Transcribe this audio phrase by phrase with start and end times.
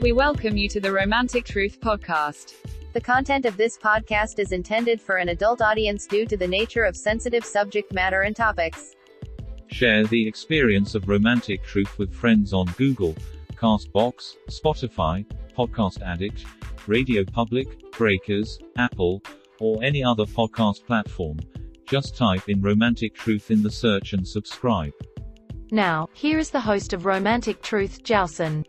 [0.00, 2.54] We welcome you to the Romantic Truth Podcast.
[2.92, 6.84] The content of this podcast is intended for an adult audience due to the nature
[6.84, 8.94] of sensitive subject matter and topics.
[9.66, 13.16] Share the experience of romantic truth with friends on Google,
[13.54, 15.26] Castbox, Spotify,
[15.56, 16.44] Podcast Addict,
[16.86, 19.20] Radio Public, Breakers, Apple,
[19.58, 21.40] or any other podcast platform.
[21.86, 24.92] Just type in Romantic Truth in the search and subscribe.
[25.72, 28.64] Now, here is the host of Romantic Truth, Jowson.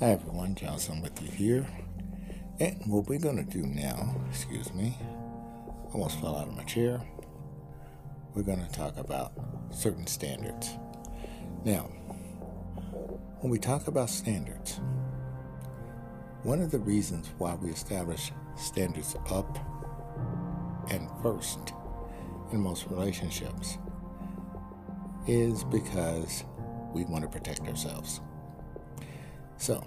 [0.00, 1.66] Hi everyone, Johnson with you here.
[2.58, 4.96] And what we're to do now, excuse me,
[5.92, 7.02] almost fell out of my chair.
[8.34, 9.32] We're to talk about
[9.70, 10.70] certain standards.
[11.66, 11.82] Now,
[13.40, 14.80] when we talk about standards,
[16.44, 19.58] one of the reasons why we establish standards up
[20.90, 21.74] and first
[22.52, 23.76] in most relationships
[25.26, 26.44] is because
[26.94, 28.22] we want to protect ourselves.
[29.60, 29.84] So,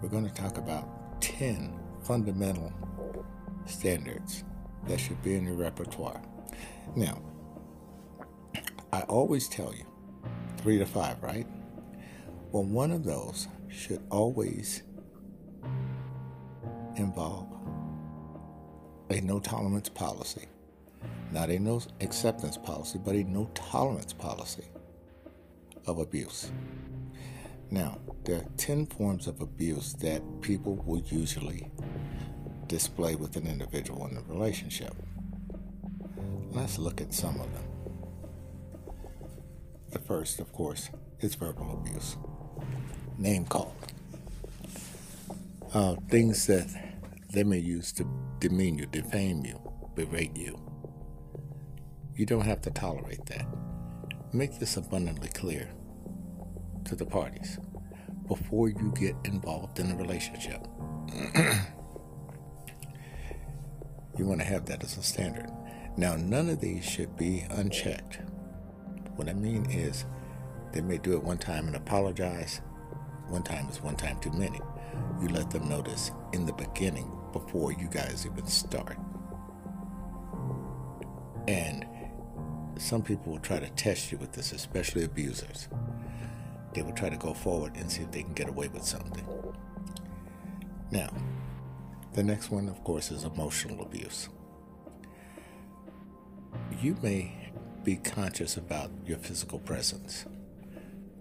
[0.00, 2.72] we're going to talk about 10 fundamental
[3.66, 4.44] standards
[4.86, 6.22] that should be in your repertoire.
[6.96, 7.20] Now,
[8.94, 9.84] I always tell you
[10.56, 11.46] three to five, right?
[12.50, 14.84] Well, one of those should always
[16.96, 17.46] involve
[19.10, 20.46] a no tolerance policy.
[21.30, 24.64] Not a no acceptance policy, but a no tolerance policy
[25.86, 26.50] of abuse.
[27.70, 31.70] Now, there are 10 forms of abuse that people will usually
[32.66, 34.94] display with an individual in a relationship.
[36.50, 37.64] Let's look at some of them.
[39.90, 42.16] The first, of course, is verbal abuse,
[43.18, 43.74] name calling,
[45.74, 46.66] uh, things that
[47.32, 48.06] they may use to
[48.38, 49.60] demean you, defame you,
[49.94, 50.58] berate you.
[52.14, 53.46] You don't have to tolerate that.
[54.32, 55.70] Make this abundantly clear
[56.84, 57.58] to the parties
[58.28, 60.66] before you get involved in a relationship.
[64.18, 65.50] you want to have that as a standard.
[65.96, 68.20] Now, none of these should be unchecked.
[69.16, 70.04] What I mean is,
[70.72, 72.60] they may do it one time and apologize.
[73.28, 74.60] One time is one time too many.
[75.20, 78.96] You let them this in the beginning before you guys even start.
[81.48, 81.86] And
[82.76, 85.68] some people will try to test you with this, especially abusers
[86.74, 89.26] they will try to go forward and see if they can get away with something.
[90.90, 91.10] Now,
[92.14, 94.28] the next one, of course, is emotional abuse.
[96.80, 97.52] You may
[97.84, 100.26] be conscious about your physical presence.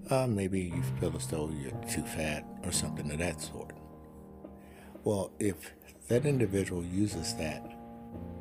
[0.10, 3.74] Uh, maybe you feel as though you're too fat or something of that sort.
[5.04, 5.74] Well, if
[6.08, 7.74] that individual uses that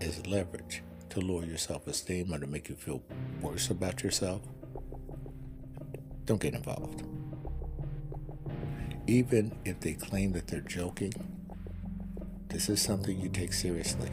[0.00, 3.02] as leverage to lower your self esteem or to make you feel
[3.40, 4.42] worse about yourself,
[6.26, 7.04] don't get involved.
[9.06, 11.12] Even if they claim that they're joking,
[12.48, 14.10] this is something you take seriously.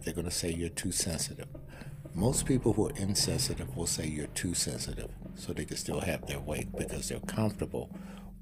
[0.00, 1.48] They're going to say you're too sensitive.
[2.14, 6.26] Most people who are insensitive will say you're too sensitive so they can still have
[6.26, 7.90] their way because they're comfortable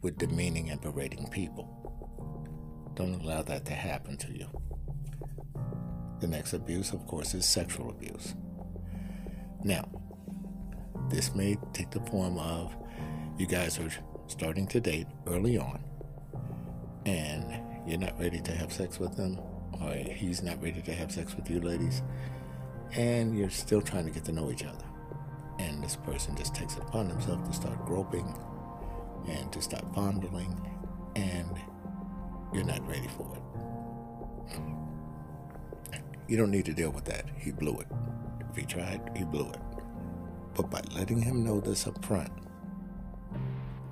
[0.03, 1.69] with demeaning and berating people.
[2.95, 4.49] Don't allow that to happen to you.
[6.21, 8.35] The next abuse, of course, is sexual abuse.
[9.63, 9.89] Now,
[11.11, 12.75] this may take the form of
[13.39, 13.91] you guys are
[14.27, 15.83] starting to date early on
[17.07, 19.39] and you're not ready to have sex with him,
[19.81, 22.03] or he's not ready to have sex with you, ladies,
[22.93, 24.85] and you're still trying to get to know each other.
[25.59, 28.39] And this person just takes it upon himself to start groping
[29.27, 30.55] and to start fondling,
[31.17, 31.49] and
[32.53, 33.43] you're not ready for it.
[36.29, 37.25] You don't need to deal with that.
[37.39, 37.87] He blew it.
[38.51, 39.61] If he tried, he blew it.
[40.59, 42.33] But by letting him know this up front,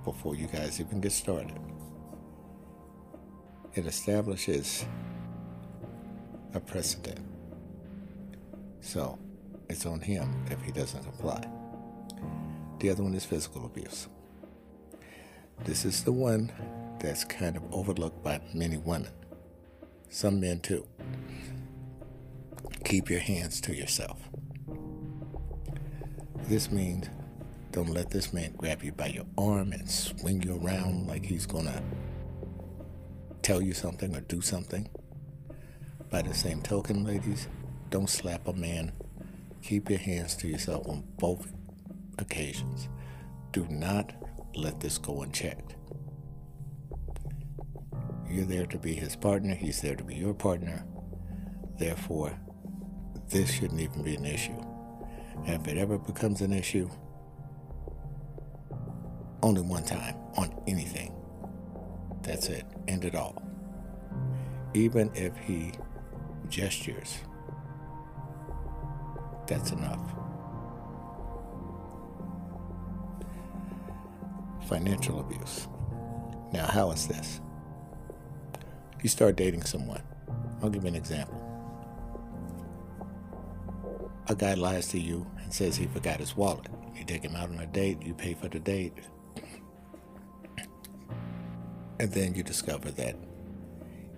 [0.04, 1.56] before you guys even get started,
[3.74, 4.84] it establishes
[6.54, 7.20] a precedent.
[8.80, 9.16] So
[9.70, 11.48] it's on him if he doesn't comply.
[12.80, 14.08] The other one is physical abuse.
[15.62, 16.50] This is the one
[16.98, 19.12] that's kind of overlooked by many women,
[20.08, 20.84] some men too.
[22.84, 24.18] Keep your hands to yourself.
[26.44, 27.08] This means
[27.72, 31.44] don't let this man grab you by your arm and swing you around like he's
[31.44, 31.82] gonna
[33.42, 34.88] tell you something or do something.
[36.10, 37.48] By the same token, ladies,
[37.90, 38.92] don't slap a man.
[39.62, 41.52] Keep your hands to yourself on both
[42.18, 42.88] occasions.
[43.52, 44.12] Do not
[44.54, 45.74] let this go unchecked.
[48.28, 50.84] You're there to be his partner, he's there to be your partner.
[51.78, 52.38] Therefore,
[53.28, 54.60] this shouldn't even be an issue.
[55.44, 56.88] And if it ever becomes an issue,
[59.42, 61.12] only one time on anything.
[62.22, 62.64] That's it.
[62.88, 63.42] End it all.
[64.74, 65.72] Even if he
[66.48, 67.18] gestures,
[69.46, 70.00] that's enough.
[74.68, 75.68] Financial abuse.
[76.52, 77.40] Now, how is this?
[79.02, 80.02] You start dating someone.
[80.60, 81.45] I'll give you an example.
[84.28, 86.66] A guy lies to you and says he forgot his wallet.
[86.96, 88.94] You take him out on a date, you pay for the date,
[92.00, 93.16] and then you discover that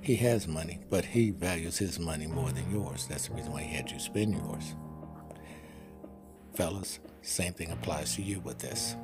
[0.00, 3.06] he has money, but he values his money more than yours.
[3.06, 4.74] That's the reason why he had you spend yours.
[6.54, 8.96] Fellas, same thing applies to you with this.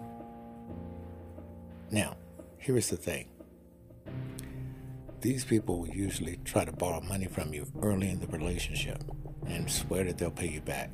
[1.91, 2.17] Now,
[2.59, 3.29] here is the thing.
[5.25, 9.03] These people will usually try to borrow money from you early in the relationship
[9.47, 10.91] and swear that they'll pay you back.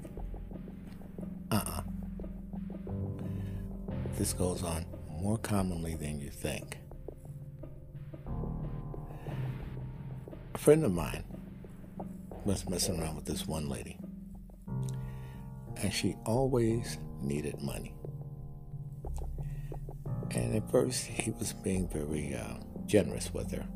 [1.51, 1.81] Uh uh-uh.
[1.81, 1.83] uh
[4.17, 4.87] This goes on
[5.21, 6.79] more commonly than you think.
[10.55, 11.25] A friend of mine
[12.45, 13.99] was messing around with this one lady,
[15.79, 17.97] and she always needed money.
[20.31, 23.67] And at first, he was being very uh, generous with her.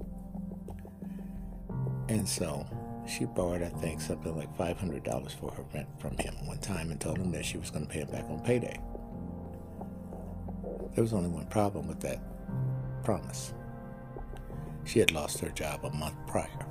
[2.09, 2.67] And so
[3.07, 7.01] she borrowed, I think, something like $500 for her rent from him one time and
[7.01, 8.79] told him that she was going to pay it back on payday.
[10.95, 12.21] There was only one problem with that
[13.03, 13.53] promise.
[14.85, 16.67] She had lost her job a month prior.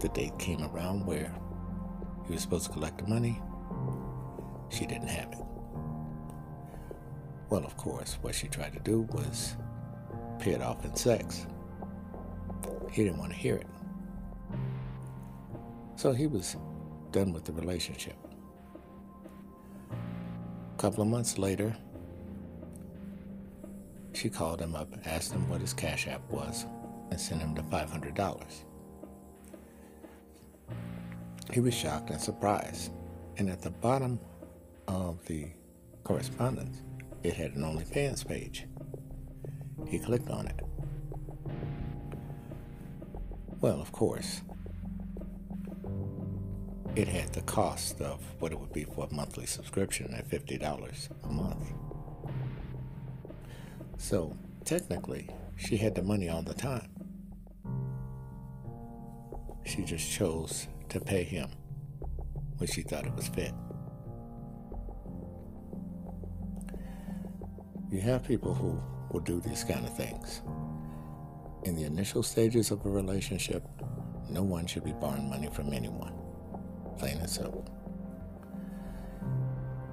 [0.00, 1.32] The date came around where
[2.26, 3.40] he was supposed to collect the money.
[4.70, 5.44] She didn't have it.
[7.50, 9.56] Well, of course, what she tried to do was
[10.38, 11.46] pay it off in sex.
[12.90, 13.66] He didn't want to hear it.
[15.96, 16.56] So he was
[17.10, 18.16] done with the relationship.
[19.90, 21.76] A couple of months later,
[24.12, 26.66] she called him up, asked him what his Cash App was,
[27.10, 28.64] and sent him the $500.
[31.52, 32.92] He was shocked and surprised.
[33.36, 34.18] And at the bottom
[34.86, 35.48] of the
[36.04, 36.82] correspondence,
[37.22, 38.66] it had an OnlyFans page.
[39.86, 40.60] He clicked on it.
[43.60, 44.42] Well, of course,
[46.94, 51.08] it had the cost of what it would be for a monthly subscription at $50
[51.24, 51.72] a month.
[53.96, 56.88] So, technically, she had the money all the time.
[59.66, 61.50] She just chose to pay him
[62.58, 63.52] when she thought it was fit.
[67.90, 70.42] You have people who will do these kind of things.
[71.68, 73.62] In the initial stages of a relationship,
[74.30, 76.14] no one should be borrowing money from anyone.
[76.98, 77.62] Plain and simple.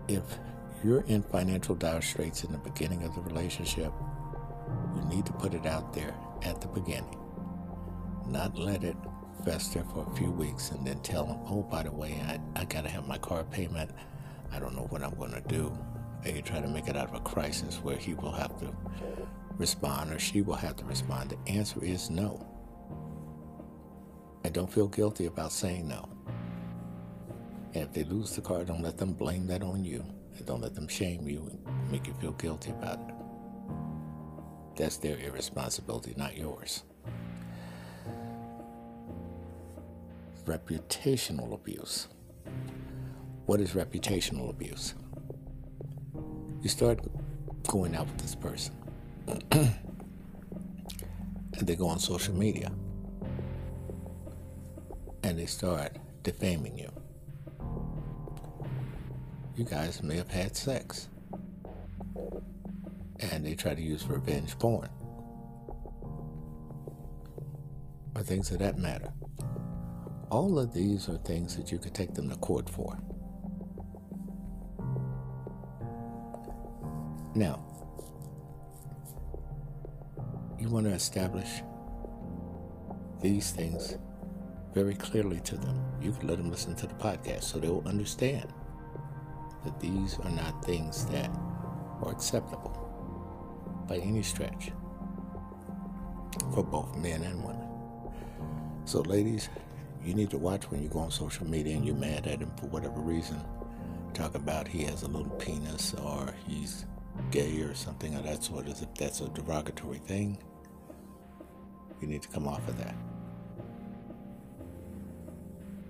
[0.07, 0.23] If
[0.85, 3.91] you're in financial dire straits in the beginning of the relationship,
[4.95, 7.17] you need to put it out there at the beginning.
[8.25, 8.95] Not let it
[9.43, 12.63] fester for a few weeks and then tell them, oh, by the way, I, I
[12.63, 13.91] got to have my car payment.
[14.49, 15.77] I don't know what I'm going to do.
[16.23, 18.73] And you try to make it out of a crisis where he will have to
[19.57, 21.31] respond or she will have to respond.
[21.31, 22.45] The answer is no.
[24.43, 26.09] And don't feel guilty about saying no.
[27.73, 30.03] And if they lose the car, don't let them blame that on you.
[30.37, 33.15] And don't let them shame you and make you feel guilty about it.
[34.75, 36.83] That's their irresponsibility, not yours.
[40.45, 42.07] reputational abuse.
[43.45, 44.93] What is reputational abuse?
[46.61, 46.99] You start
[47.67, 48.75] going out with this person,
[49.27, 49.73] and
[51.61, 52.71] they go on social media,
[55.23, 56.91] and they start defaming you.
[59.55, 61.07] You guys may have had sex,
[63.19, 64.89] and they try to use revenge porn
[68.15, 69.11] or things of that matter.
[70.29, 72.97] All of these are things that you could take them to court for.
[77.35, 77.64] Now,
[80.65, 81.61] you want to establish
[83.21, 83.97] these things
[84.73, 85.79] very clearly to them.
[86.01, 88.51] You can let them listen to the podcast so they'll understand
[89.63, 91.29] that these are not things that
[92.01, 92.81] are acceptable
[93.87, 94.71] by any stretch
[96.53, 97.67] for both men and women.
[98.85, 99.49] So, ladies,
[100.03, 102.51] you need to watch when you go on social media and you're mad at him
[102.59, 103.39] for whatever reason.
[104.15, 106.85] Talk about he has a little penis or he's
[107.29, 110.39] gay or something of that sort, as if that's a derogatory thing.
[112.05, 112.95] You need to come off of that.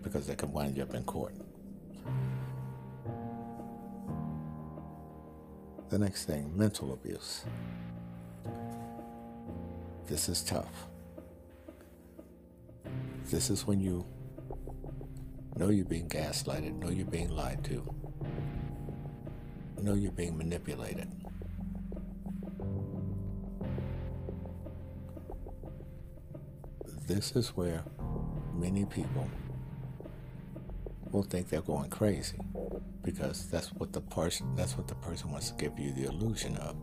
[0.05, 1.33] because they can wind you up in court.
[5.89, 7.43] The next thing, mental abuse.
[10.07, 10.87] This is tough.
[13.29, 14.05] This is when you
[15.57, 17.83] know you're being gaslighted, know you're being lied to,
[19.81, 21.11] know you're being manipulated.
[27.07, 27.83] This is where
[28.55, 29.29] many people
[31.11, 32.39] will think they're going crazy
[33.03, 36.57] because that's what the person that's what the person wants to give you the illusion
[36.57, 36.75] of.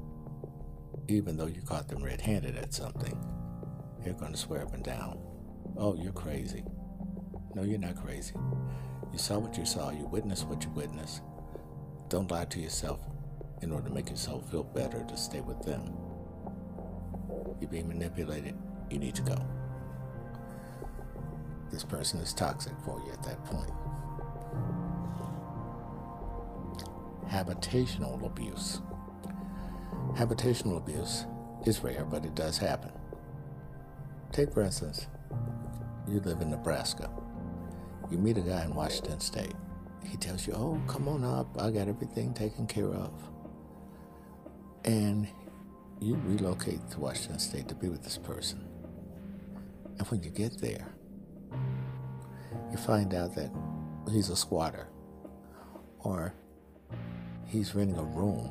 [1.09, 3.19] Even though you caught them red-handed at something,
[3.99, 5.19] they're going to swear up and down,
[5.77, 6.65] "Oh, you're crazy."
[7.57, 8.35] No, you're not crazy.
[9.13, 9.91] You saw what you saw.
[9.91, 11.21] You witnessed what you witnessed.
[12.09, 13.01] Don't lie to yourself
[13.61, 15.83] in order to make yourself feel better to stay with them.
[17.61, 18.55] You're being manipulated.
[18.89, 19.62] You need to go.
[21.73, 23.71] This person is toxic for you at that point.
[27.33, 28.81] habitational abuse.
[30.13, 31.25] Habitational abuse
[31.65, 32.93] is rare, but it does happen.
[34.33, 35.07] Take, for instance,
[36.07, 37.11] you live in Nebraska.
[38.11, 39.55] You meet a guy in Washington State.
[40.05, 41.57] He tells you, Oh, come on up.
[41.59, 43.13] I got everything taken care of.
[44.85, 45.27] And
[46.01, 48.67] you relocate to Washington State to be with this person.
[49.99, 50.87] And when you get there,
[52.73, 53.51] you find out that
[54.11, 54.89] he's a squatter
[56.01, 56.35] or
[57.47, 58.51] he's renting a room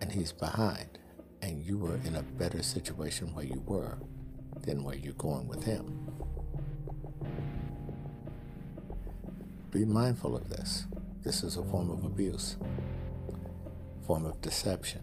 [0.00, 0.98] and he's behind,
[1.40, 3.98] and you were in a better situation where you were
[4.60, 6.06] than where you're going with him.
[9.70, 10.86] Be mindful of this.
[11.22, 12.56] This is a form of abuse,
[14.06, 15.02] form of deception.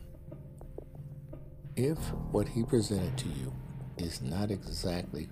[1.76, 1.98] If
[2.32, 3.54] what he presented to you
[3.98, 5.30] is not exactly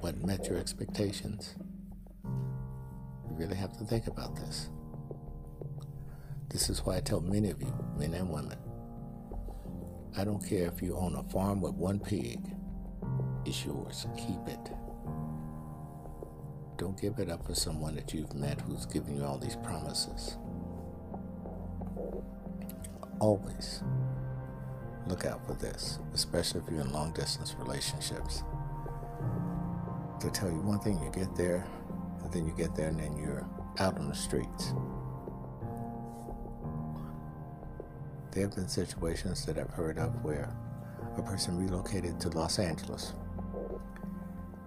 [0.00, 1.54] what met your expectations,
[2.24, 4.70] you really have to think about this.
[6.48, 8.58] This is why I tell many of you, men and women,
[10.16, 12.40] I don't care if you own a farm with one pig,
[13.46, 14.06] it's yours.
[14.16, 14.70] Keep it.
[16.76, 20.36] Don't give it up for someone that you've met who's giving you all these promises.
[23.20, 23.82] Always
[25.06, 28.42] look out for this, especially if you're in long distance relationships.
[30.20, 31.66] They'll tell you one thing, you get there,
[32.22, 33.46] and then you get there, and then you're
[33.78, 34.74] out on the streets.
[38.32, 40.54] There have been situations that I've heard of where
[41.16, 43.14] a person relocated to Los Angeles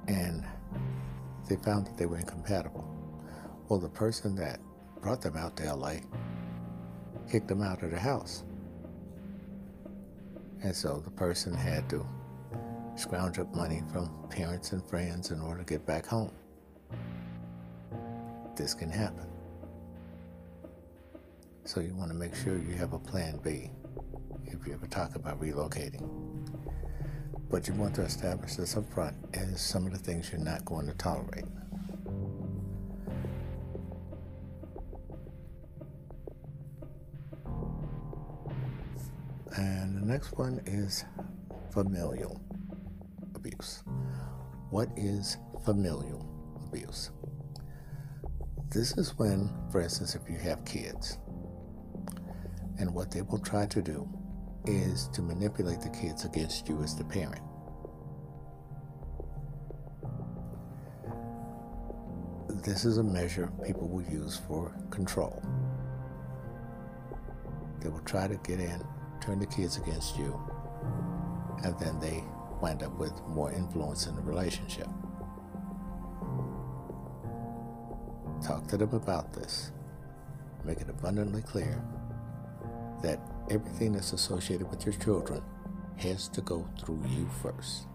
[0.07, 0.43] and
[1.47, 2.87] they found that they were incompatible.
[3.69, 4.59] Well, the person that
[5.01, 5.95] brought them out to LA
[7.31, 8.43] kicked them out of the house.
[10.61, 12.05] And so the person had to
[12.95, 16.31] scrounge up money from parents and friends in order to get back home.
[18.55, 19.27] This can happen.
[21.65, 23.71] So you want to make sure you have a plan B
[24.45, 26.07] if you ever talk about relocating.
[27.49, 30.65] But you want to establish this up front as some of the things you're not
[30.65, 31.45] going to tolerate.
[39.55, 41.05] And the next one is
[41.71, 42.41] familial
[43.63, 43.83] abuse.
[44.69, 46.25] What is familial
[46.67, 47.11] abuse?
[48.69, 51.17] This is when, for instance, if you have kids,
[52.79, 54.07] and what they will try to do
[54.65, 57.41] is to manipulate the kids against you as the parent.
[62.63, 65.43] This is a measure people will use for control.
[67.81, 68.81] They will try to get in,
[69.21, 70.39] turn the kids against you,
[71.63, 72.23] and then they
[72.63, 74.87] wind up with more influence in the relationship.
[78.41, 79.73] Talk to them about this.
[80.63, 81.83] Make it abundantly clear
[83.01, 83.19] that
[83.51, 85.41] everything that's associated with your children
[85.97, 87.87] has to go through you first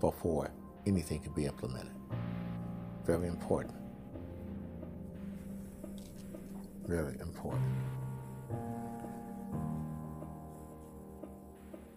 [0.00, 0.50] before
[0.86, 1.92] anything can be implemented.
[3.04, 3.74] Very important.
[6.86, 7.62] Very important.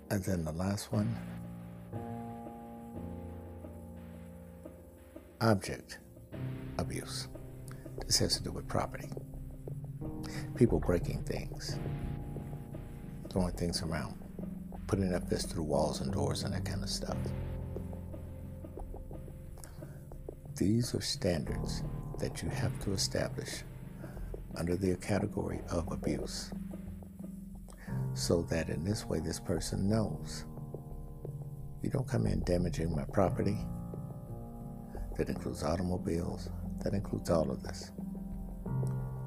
[0.09, 1.15] And then the last one.
[5.41, 5.99] Object
[6.77, 7.27] abuse.
[8.05, 9.09] This has to do with property.
[10.55, 11.79] People breaking things,
[13.29, 14.15] throwing things around,
[14.87, 17.17] putting their fists through walls and doors and that kind of stuff.
[20.55, 21.83] These are standards
[22.19, 23.63] that you have to establish
[24.55, 26.51] under the category of abuse
[28.15, 30.45] so that in this way this person knows.
[31.83, 33.57] You don't come in damaging my property.
[35.17, 36.49] That includes automobiles,
[36.83, 37.91] that includes all of this.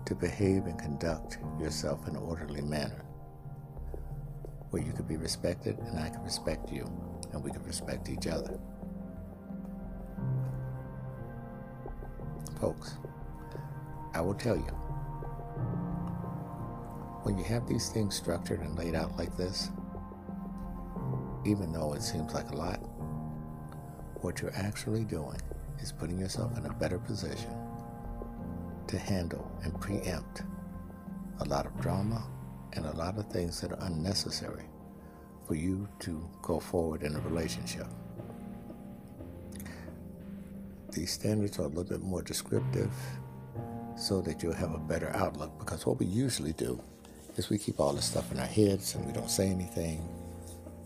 [0.06, 3.04] To behave and conduct yourself in an orderly manner.
[4.70, 6.90] Where you could be respected and I can respect you.
[7.32, 8.58] And we can respect each other.
[12.58, 12.96] Folks,
[14.14, 14.87] I will tell you,
[17.22, 19.70] when you have these things structured and laid out like this,
[21.44, 22.78] even though it seems like a lot,
[24.20, 25.40] what you're actually doing
[25.80, 27.54] is putting yourself in a better position
[28.86, 30.42] to handle and preempt
[31.40, 32.24] a lot of drama
[32.72, 34.64] and a lot of things that are unnecessary
[35.46, 37.86] for you to go forward in a relationship.
[40.92, 42.92] These standards are a little bit more descriptive
[43.96, 46.82] so that you'll have a better outlook because what we usually do
[47.38, 50.06] is we keep all this stuff in our heads and we don't say anything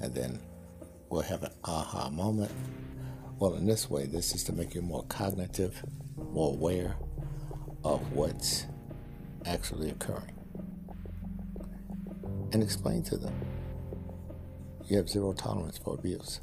[0.00, 0.38] and then
[1.08, 2.50] we'll have an aha moment.
[3.38, 5.82] Well, in this way, this is to make you more cognitive,
[6.32, 6.96] more aware
[7.84, 8.66] of what's
[9.46, 10.34] actually occurring
[12.52, 13.34] and explain to them
[14.86, 16.40] you have zero tolerance for abuse.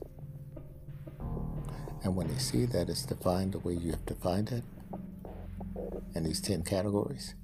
[2.03, 4.63] And when they see that it's defined the way you have defined it,
[6.15, 7.35] in these 10 categories,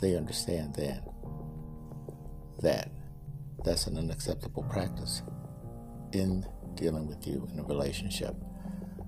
[0.00, 1.02] they understand then
[2.62, 2.90] that
[3.64, 5.22] that's an unacceptable practice
[6.12, 8.34] in dealing with you in a relationship.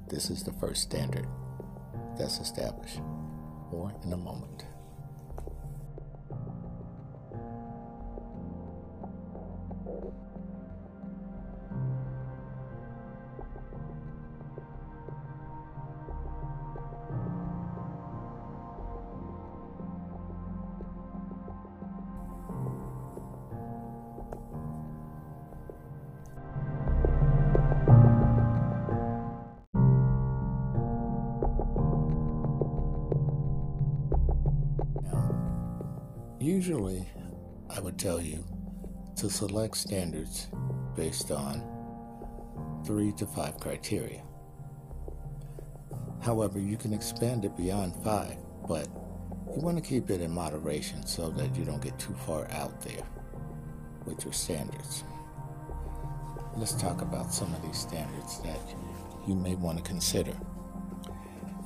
[0.09, 1.26] This is the first standard
[2.18, 3.00] that's established.
[3.71, 4.64] More in a moment.
[36.63, 37.05] Usually,
[37.71, 38.45] I would tell you
[39.17, 40.47] to select standards
[40.95, 41.61] based on
[42.87, 44.23] three to five criteria.
[46.21, 48.37] However, you can expand it beyond five,
[48.69, 48.87] but
[49.53, 52.81] you want to keep it in moderation so that you don't get too far out
[52.81, 53.03] there
[54.05, 55.03] with your standards.
[56.57, 58.61] Let's talk about some of these standards that
[59.27, 60.39] you may want to consider.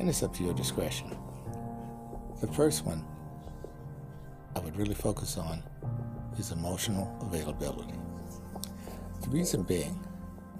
[0.00, 1.14] And it's up to your discretion.
[2.40, 3.04] The first one
[4.56, 5.62] I would really focus on
[6.38, 7.92] is emotional availability.
[9.20, 10.00] The reason being,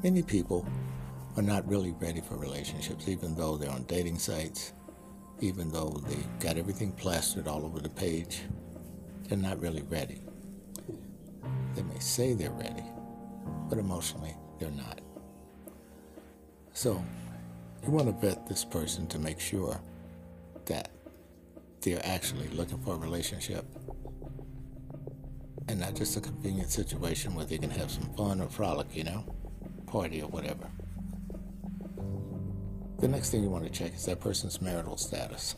[0.03, 0.69] many people
[1.35, 4.75] are not really ready for relationships, even though they're on dating sites,
[5.41, 8.43] even though they got everything plastered all over the page.
[9.23, 10.21] They're not really ready.
[11.75, 12.85] They may say they're ready,
[13.71, 15.01] but emotionally, they're not.
[16.75, 17.03] So,
[17.83, 19.81] you want to vet this person to make sure
[20.67, 20.91] that
[21.81, 23.65] they're actually looking for a relationship
[25.69, 29.05] and not just a convenient situation where they can have some fun or frolic, you
[29.05, 29.25] know,
[29.87, 30.71] party or whatever.
[33.01, 35.57] The next thing you want to check is that person's marital status.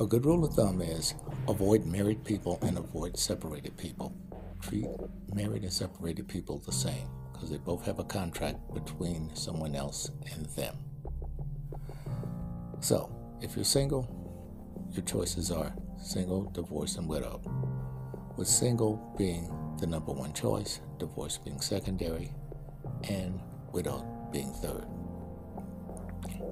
[0.00, 1.14] A good rule of thumb is
[1.48, 4.14] avoid married people and avoid separated people.
[4.60, 4.86] Treat
[5.32, 10.10] married and separated people the same because they both have a contract between someone else
[10.34, 10.76] and them.
[12.80, 14.06] So, if you're single,
[14.92, 17.42] your choices are single, divorced, and widowed
[18.36, 22.32] with single being the number one choice, divorce being secondary,
[23.08, 23.40] and
[23.72, 24.86] widow being third.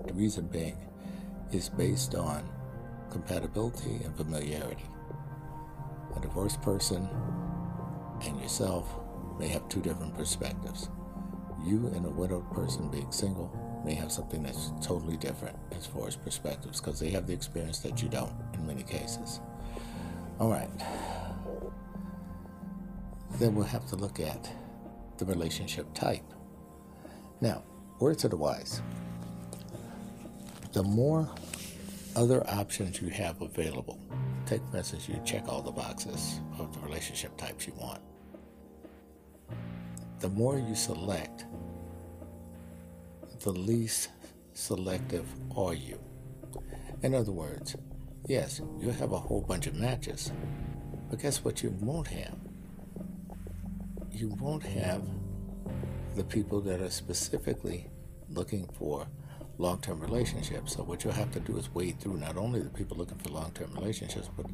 [0.07, 0.77] The reason being
[1.53, 2.49] is based on
[3.11, 4.85] compatibility and familiarity.
[6.17, 7.09] A divorced person
[8.23, 8.89] and yourself
[9.39, 10.89] may have two different perspectives.
[11.65, 13.51] You and a widowed person being single
[13.85, 17.81] may have something that's totally different as far as perspectives because they have the experience
[17.81, 19.41] that you don't in many cases.
[20.39, 20.71] All right
[23.39, 24.51] then we'll have to look at
[25.19, 26.25] the relationship type.
[27.41, 27.63] Now,
[27.99, 28.83] words to the wise.
[30.73, 31.29] The more
[32.17, 33.99] other options you have available,
[34.47, 38.01] take instance, you check all the boxes of the relationship types you want.
[40.21, 41.45] The more you select,
[43.41, 44.09] the least
[44.55, 45.99] selective are you.
[47.03, 47.77] In other words,
[48.27, 50.33] yes, you'll have a whole bunch of matches,
[51.11, 52.44] but guess what you won't have?
[54.15, 55.03] You won't have
[56.15, 57.91] the people that are specifically
[58.29, 59.07] looking for
[59.59, 60.75] long term relationships.
[60.75, 63.31] So, what you'll have to do is wade through not only the people looking for
[63.31, 64.47] long term relationships, but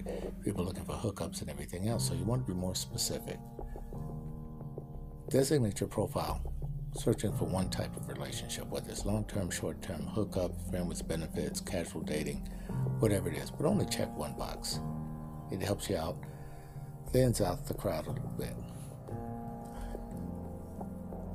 [0.42, 2.08] people looking for hookups and everything else.
[2.08, 3.38] So, you want to be more specific.
[5.28, 6.42] Designate your profile
[6.96, 11.06] searching for one type of relationship, whether it's long term, short term, hookup, friend with
[11.06, 12.48] benefits, casual dating,
[12.98, 14.80] whatever it is, but only check one box.
[15.52, 16.16] It helps you out,
[17.12, 18.54] thins out the crowd a little bit.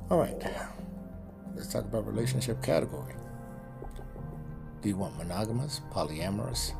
[0.08, 0.40] All right,
[1.56, 3.14] let's talk about relationship category.
[4.80, 6.74] Do you want monogamous, polyamorous,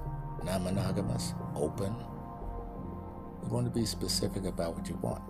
[0.45, 1.93] non monogamous, open?
[3.43, 5.25] You want to be specific about what you want.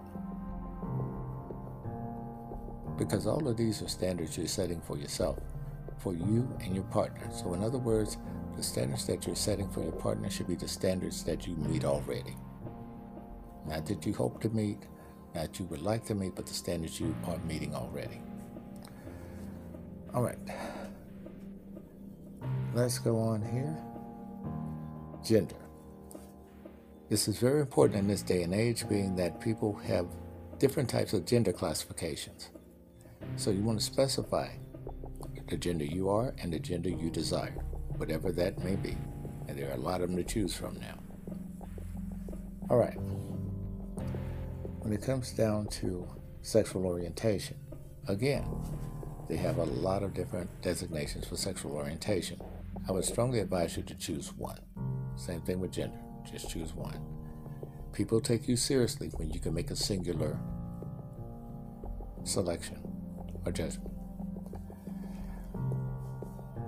[2.98, 5.38] Because all of these are standards you're setting for yourself,
[5.96, 7.26] for you and your partner.
[7.32, 8.18] So, in other words,
[8.58, 11.86] the standards that you're setting for your partner should be the standards that you meet
[11.86, 12.36] already.
[13.66, 14.86] Not that you hope to meet,
[15.36, 18.20] that you would like to meet, but the standards you are meeting already.
[20.14, 20.38] All right.
[22.74, 23.76] Let's go on here.
[25.24, 25.56] Gender.
[27.10, 30.06] This is very important in this day and age, being that people have
[30.58, 32.50] different types of gender classifications.
[33.36, 34.48] So you want to specify
[35.48, 37.62] the gender you are and the gender you desire,
[37.96, 38.96] whatever that may be.
[39.48, 40.98] And there are a lot of them to choose from now.
[42.70, 42.98] All right.
[44.86, 46.06] When it comes down to
[46.42, 47.56] sexual orientation,
[48.06, 48.46] again,
[49.28, 52.40] they have a lot of different designations for sexual orientation.
[52.88, 54.60] I would strongly advise you to choose one.
[55.16, 55.98] Same thing with gender,
[56.30, 57.04] just choose one.
[57.92, 60.38] People take you seriously when you can make a singular
[62.22, 62.78] selection
[63.44, 63.90] or judgment.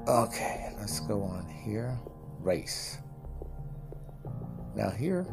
[0.08, 1.96] Okay, let's go on here.
[2.40, 2.98] Race.
[4.74, 5.24] Now, here,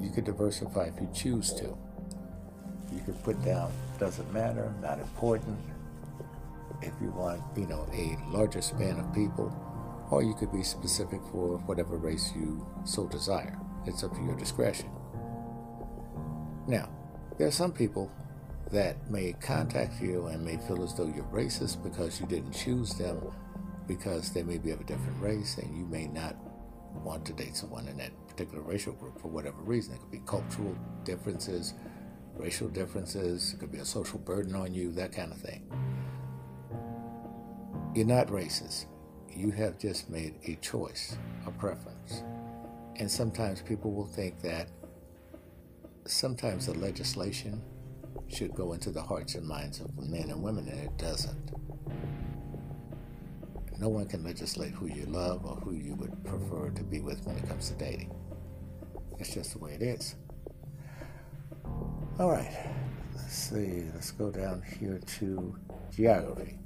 [0.00, 1.76] you could diversify if you choose to.
[2.92, 5.58] You could put down doesn't matter, not important.
[6.82, 9.54] If you want, you know, a larger span of people,
[10.10, 13.58] or you could be specific for whatever race you so desire.
[13.86, 14.90] It's up to your discretion.
[16.68, 16.88] Now,
[17.38, 18.10] there are some people
[18.70, 22.94] that may contact you and may feel as though you're racist because you didn't choose
[22.94, 23.20] them
[23.86, 26.36] because they may be of a different race and you may not
[27.04, 29.94] want to date someone in that particular racial group for whatever reason.
[29.94, 31.72] It could be cultural differences,
[32.36, 35.62] racial differences, it could be a social burden on you, that kind of thing.
[37.94, 38.86] You're not racist.
[39.34, 42.22] You have just made a choice, a preference.
[42.96, 44.68] And sometimes people will think that
[46.04, 47.62] sometimes the legislation
[48.28, 51.52] should go into the hearts and minds of men and women, and it doesn't.
[53.78, 57.24] No one can legislate who you love or who you would prefer to be with
[57.26, 58.14] when it comes to dating.
[59.18, 60.16] It's just the way it is.
[62.18, 62.50] All right,
[63.14, 63.84] let's see.
[63.94, 65.56] Let's go down here to
[65.94, 66.58] geography.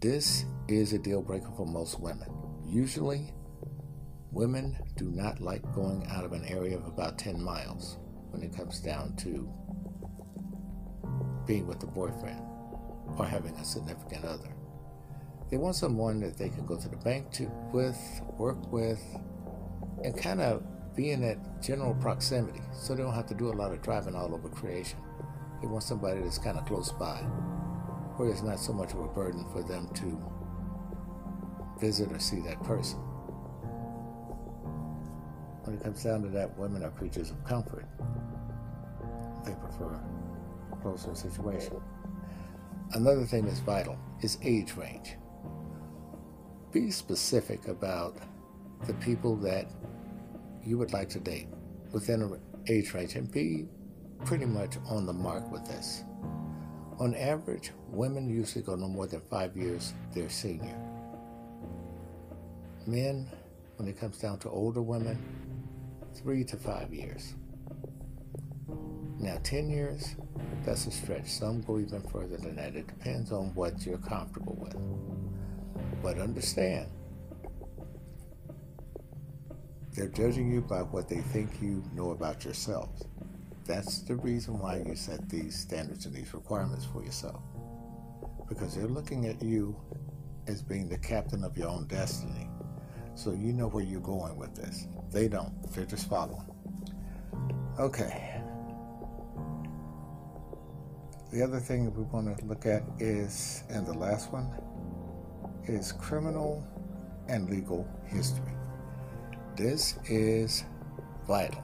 [0.00, 2.28] This is a deal breaker for most women.
[2.66, 3.32] Usually,
[4.30, 7.98] women do not like going out of an area of about 10 miles
[8.30, 9.48] when it comes down to
[11.46, 12.40] being with a boyfriend
[13.16, 14.52] or having a significant other.
[15.50, 17.98] They want someone that they can go to the bank to, with,
[18.36, 19.00] work with,
[20.04, 20.62] and kind of
[20.96, 24.14] be in that general proximity so they don't have to do a lot of driving
[24.14, 24.98] all over creation.
[25.60, 27.18] They want somebody that's kind of close by,
[28.16, 30.18] where it's not so much of a burden for them to
[31.78, 32.98] visit or see that person.
[35.64, 37.86] When it comes down to that, women are creatures of comfort.
[39.44, 40.00] They prefer
[40.72, 41.80] a closer situation.
[42.92, 45.16] Another thing that's vital is age range.
[46.72, 48.16] Be specific about
[48.86, 49.70] the people that
[50.66, 51.48] you would like to date
[51.92, 53.66] within an age range and be
[54.24, 56.02] pretty much on the mark with this.
[56.98, 60.78] On average, women usually go no more than five years their senior.
[62.86, 63.30] Men,
[63.76, 65.18] when it comes down to older women,
[66.14, 67.34] three to five years.
[69.18, 70.14] Now, 10 years,
[70.64, 71.26] that's a stretch.
[71.26, 72.74] Some go even further than that.
[72.74, 74.76] It depends on what you're comfortable with.
[76.02, 76.88] But understand,
[79.96, 82.90] they're judging you by what they think you know about yourself.
[83.64, 87.40] That's the reason why you set these standards and these requirements for yourself.
[88.46, 89.74] Because they're looking at you
[90.46, 92.48] as being the captain of your own destiny.
[93.14, 94.86] So you know where you're going with this.
[95.10, 96.46] They don't, they're just following.
[97.80, 98.42] Okay.
[101.32, 104.50] The other thing that we want to look at is, and the last one,
[105.64, 106.64] is criminal
[107.28, 108.55] and legal history.
[109.56, 110.64] This is
[111.26, 111.62] vital.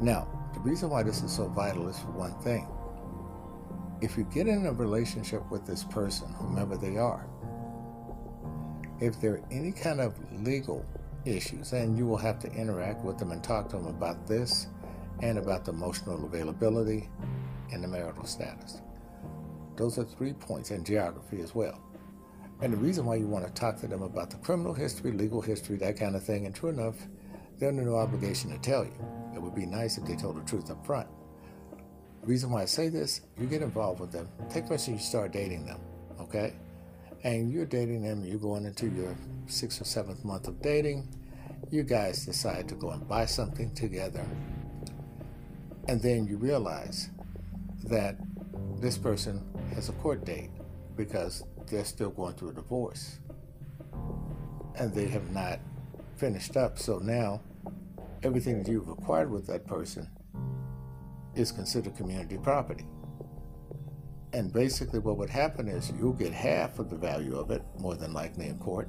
[0.00, 2.66] Now, the reason why this is so vital is for one thing.
[4.00, 7.24] If you get in a relationship with this person, whomever they are,
[9.00, 10.14] if there are any kind of
[10.44, 10.84] legal
[11.24, 14.66] issues, and you will have to interact with them and talk to them about this
[15.22, 17.08] and about the emotional availability
[17.72, 18.80] and the marital status.
[19.76, 21.80] Those are three points, and geography as well.
[22.62, 25.42] And the reason why you want to talk to them about the criminal history, legal
[25.42, 26.96] history, that kind of thing, and true enough,
[27.58, 28.92] they're under no obligation to tell you.
[29.34, 31.08] It would be nice if they told the truth up front.
[32.22, 34.28] The reason why I say this, you get involved with them.
[34.50, 35.80] Take for you start dating them,
[36.20, 36.54] okay?
[37.24, 39.14] And you're dating them, you're going into your
[39.46, 41.08] sixth or seventh month of dating.
[41.70, 44.24] You guys decide to go and buy something together.
[45.88, 47.10] And then you realize
[47.84, 48.16] that
[48.80, 49.42] this person
[49.74, 50.50] has a court date
[50.96, 53.20] because they're still going through a divorce
[54.78, 55.60] and they have not
[56.16, 56.78] finished up.
[56.78, 57.40] So now
[58.22, 60.08] everything that you've acquired with that person
[61.34, 62.86] is considered community property.
[64.32, 67.94] And basically, what would happen is you'll get half of the value of it, more
[67.94, 68.88] than likely in court,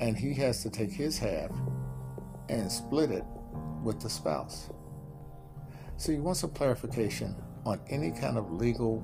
[0.00, 1.50] and he has to take his half
[2.48, 3.24] and split it
[3.84, 4.70] with the spouse.
[5.96, 9.02] So you want some clarification on any kind of legal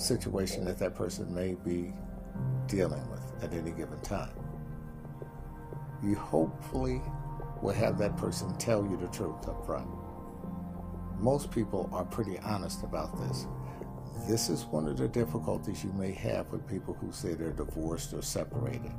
[0.00, 1.92] situation that that person may be
[2.66, 4.32] dealing with at any given time.
[6.02, 7.02] You hopefully
[7.62, 9.88] will have that person tell you the truth up front.
[11.18, 13.46] Most people are pretty honest about this.
[14.26, 18.14] This is one of the difficulties you may have with people who say they're divorced
[18.14, 18.92] or separated,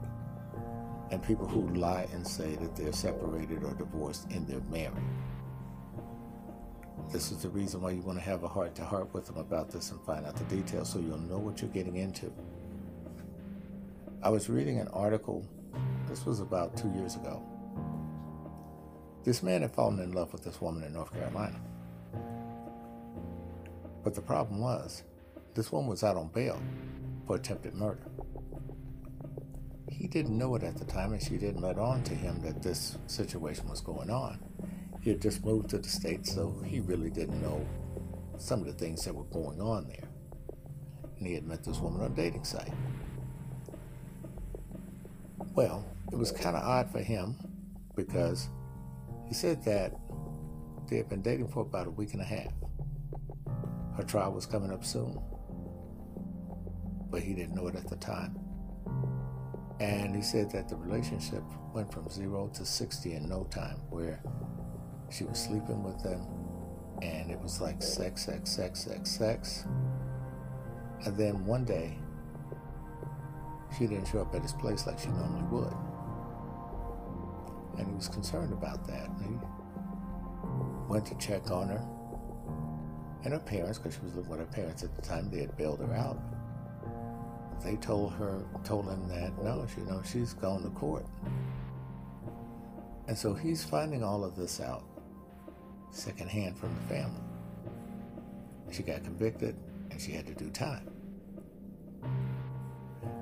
[1.09, 5.03] and people who lie and say that they're separated or divorced and they're married.
[7.11, 9.37] This is the reason why you want to have a heart to heart with them
[9.37, 12.31] about this and find out the details so you'll know what you're getting into.
[14.23, 15.45] I was reading an article,
[16.07, 17.43] this was about two years ago.
[19.25, 21.59] This man had fallen in love with this woman in North Carolina.
[24.05, 25.03] But the problem was,
[25.53, 26.61] this woman was out on bail
[27.27, 28.07] for attempted murder.
[29.89, 32.63] He didn't know it at the time, and she didn't let on to him that
[32.63, 34.39] this situation was going on.
[35.01, 37.65] He had just moved to the States, so he really didn't know
[38.37, 40.07] some of the things that were going on there.
[41.17, 42.73] And he had met this woman on a dating site.
[45.55, 47.35] Well, it was kind of odd for him
[47.95, 48.47] because
[49.27, 49.93] he said that
[50.87, 52.51] they had been dating for about a week and a half.
[53.95, 55.19] Her trial was coming up soon,
[57.09, 58.39] but he didn't know it at the time.
[59.79, 64.21] And he said that the relationship went from zero to 60 in no time, where
[65.11, 66.25] she was sleeping with them,
[67.01, 69.65] and it was like sex, sex, sex, sex, sex.
[71.05, 71.97] And then one day,
[73.77, 75.73] she didn't show up at his place like she normally would.
[77.77, 79.09] And he was concerned about that.
[79.09, 79.37] And he
[80.87, 81.83] went to check on her
[83.23, 85.55] and her parents, because she was living with her parents at the time, they had
[85.55, 86.19] bailed her out.
[87.63, 91.05] They told her, told him that no, you know, she's gone to court.
[93.07, 94.83] And so he's finding all of this out
[95.91, 97.21] secondhand from the family.
[98.71, 99.55] She got convicted
[99.89, 100.89] and she had to do time.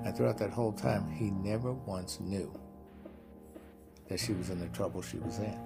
[0.04, 2.52] And throughout that whole time, he never once knew
[4.08, 5.58] that she was in the trouble she was in.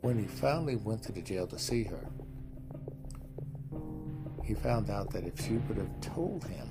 [0.00, 2.08] When he finally went to the jail to see her,
[4.42, 6.68] he found out that if she would have told him,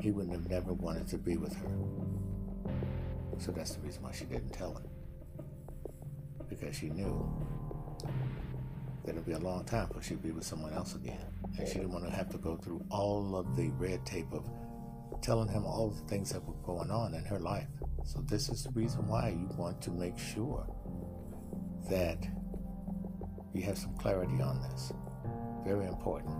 [0.00, 2.07] he wouldn't have never wanted to be with her.
[3.38, 4.84] So that's the reason why she didn't tell him.
[6.48, 7.30] Because she knew
[9.04, 11.24] that it'd be a long time before she'd be with someone else again.
[11.58, 14.44] And she didn't want to have to go through all of the red tape of
[15.22, 17.66] telling him all the things that were going on in her life.
[18.04, 20.66] So this is the reason why you want to make sure
[21.90, 22.26] that
[23.54, 24.92] you have some clarity on this.
[25.64, 26.34] Very important.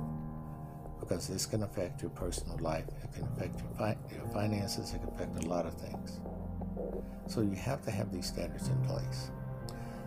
[1.00, 5.00] Because this can affect your personal life, it can affect your, fi- your finances, it
[5.00, 6.20] can affect a lot of things.
[7.26, 9.30] So you have to have these standards in place.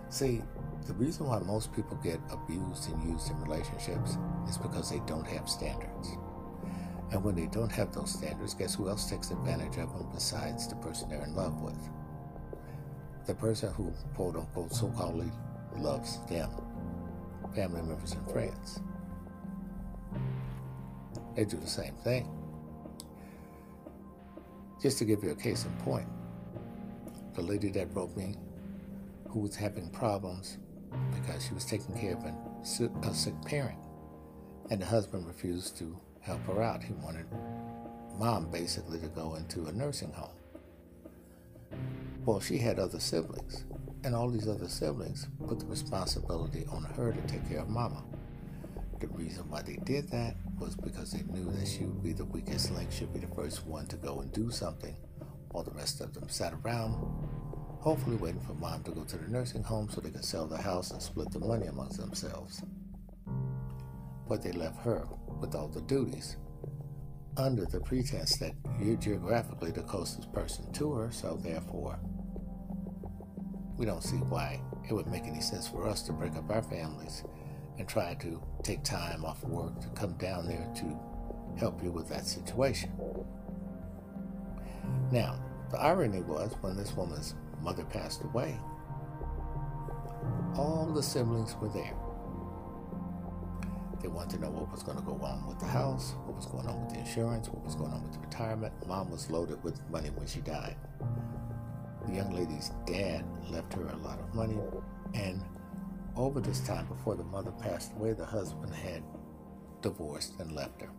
[0.10, 0.42] See,
[0.88, 4.18] the reason why most people get abused and used in relationships
[4.50, 6.10] is because they don't have standards.
[7.12, 10.68] And when they don't have those standards, guess who else takes advantage of them besides
[10.68, 11.78] the person they're in love with?
[13.28, 15.24] The person who, quote unquote, so called
[15.78, 16.50] loves them,
[17.54, 18.80] family members and friends.
[21.36, 22.30] They do the same thing.
[24.82, 26.08] Just to give you a case in point,
[27.34, 28.36] the lady that wrote me,
[29.30, 30.58] who was having problems
[31.14, 33.80] because she was taking care of a sick parent,
[34.70, 36.84] and the husband refused to help her out.
[36.84, 37.26] He wanted
[38.20, 40.36] mom basically to go into a nursing home.
[42.26, 43.64] Well, she had other siblings,
[44.04, 48.04] and all these other siblings put the responsibility on her to take care of mama.
[49.00, 52.26] The reason why they did that was because they knew that she would be the
[52.26, 54.96] weakest link, she'd be the first one to go and do something,
[55.52, 56.96] while the rest of them sat around,
[57.82, 60.58] hopefully waiting for mom to go to the nursing home so they could sell the
[60.58, 62.62] house and split the money amongst themselves.
[64.30, 65.06] but they left her
[65.42, 66.38] with all the duties
[67.38, 71.98] under the pretense that you're geographically the closest person to her, so therefore,
[73.78, 76.62] we don't see why it would make any sense for us to break up our
[76.62, 77.24] families
[77.78, 81.00] and try to take time off work to come down there to
[81.58, 82.92] help you with that situation.
[85.12, 85.40] Now,
[85.72, 88.60] the irony was when this woman's mother passed away,
[90.56, 91.94] all the siblings were there.
[94.02, 96.48] They wanted to know what was going to go on with the house, what was
[96.48, 98.74] going on with the insurance, what was going on with the retirement.
[98.88, 100.76] Mom was loaded with money when she died.
[102.08, 104.58] The young lady's dad left her a lot of money,
[105.14, 105.44] and
[106.16, 109.04] over this time before the mother passed away, the husband had
[109.82, 110.90] divorced and left her.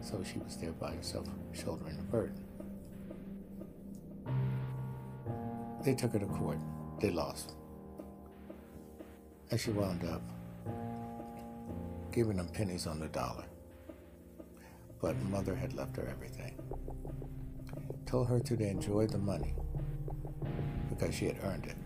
[0.00, 2.44] So she was there by herself, shouldering the burden.
[5.86, 6.58] They took her to court.
[7.00, 7.54] They lost.
[9.52, 10.20] And she wound up
[12.10, 13.44] giving them pennies on the dollar.
[15.00, 16.58] But mother had left her everything.
[18.04, 19.54] Told her to enjoy the money
[20.88, 21.76] because she had earned it.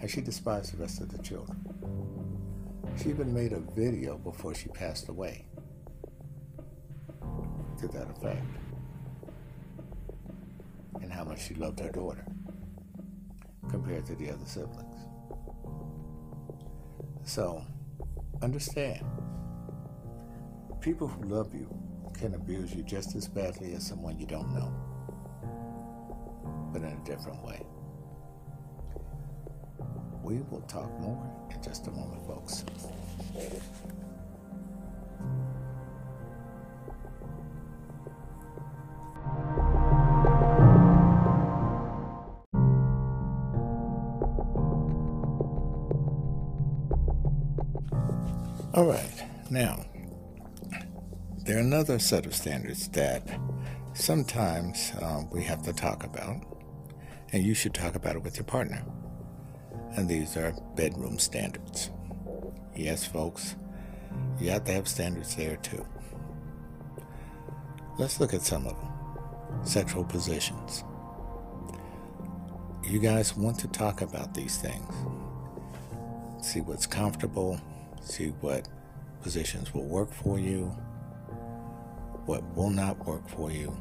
[0.00, 1.58] And she despised the rest of the children.
[2.96, 5.44] She even made a video before she passed away
[7.80, 8.46] to that effect.
[11.02, 12.24] And how much she loved her daughter
[13.88, 15.06] compared to the other siblings.
[17.24, 17.64] So,
[18.42, 19.02] understand
[20.80, 21.74] people who love you
[22.12, 24.70] can abuse you just as badly as someone you don't know,
[26.70, 27.64] but in a different way.
[30.22, 32.64] We will talk more in just a moment, folks.
[48.78, 49.84] All right, now,
[51.38, 53.28] there are another set of standards that
[53.92, 56.36] sometimes um, we have to talk about,
[57.32, 58.84] and you should talk about it with your partner.
[59.96, 61.90] And these are bedroom standards.
[62.76, 63.56] Yes, folks,
[64.38, 65.84] you have to have standards there too.
[67.98, 69.66] Let's look at some of them.
[69.66, 70.84] Sexual positions.
[72.84, 74.94] You guys want to talk about these things.
[76.40, 77.60] See what's comfortable,
[78.08, 78.68] see what
[79.22, 80.64] positions will work for you,
[82.26, 83.76] what will not work for you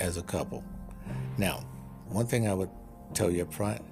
[0.00, 0.64] as a couple.
[1.38, 1.64] Now,
[2.08, 2.70] one thing I would
[3.14, 3.82] tell you up front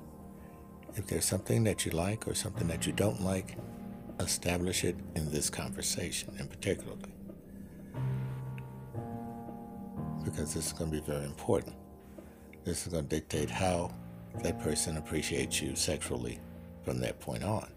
[0.97, 3.57] if there's something that you like or something that you don't like,
[4.21, 6.97] establish it in this conversation in particular.
[10.25, 11.75] Because this is going to be very important.
[12.65, 13.93] This is going to dictate how
[14.43, 16.39] that person appreciates you sexually
[16.85, 17.74] from that point on.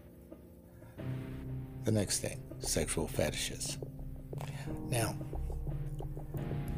[1.88, 3.78] The next thing sexual fetishes.
[4.90, 5.16] Now,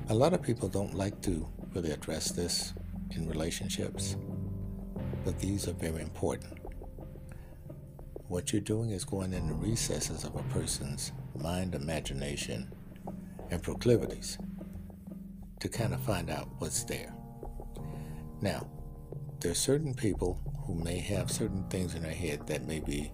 [0.09, 2.75] a lot of people don't like to really address this
[3.17, 4.15] in relationships,
[5.25, 6.61] but these are very important.
[8.29, 12.73] What you're doing is going in the recesses of a person's mind, imagination,
[13.51, 14.39] and proclivities
[15.59, 17.13] to kind of find out what's there.
[18.41, 18.65] Now,
[19.41, 23.11] there are certain people who may have certain things in their head that may be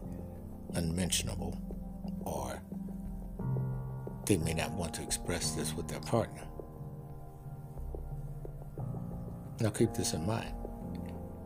[0.74, 1.58] unmentionable
[2.26, 2.60] or
[4.26, 6.42] they may not want to express this with their partner.
[9.60, 10.52] Now, keep this in mind.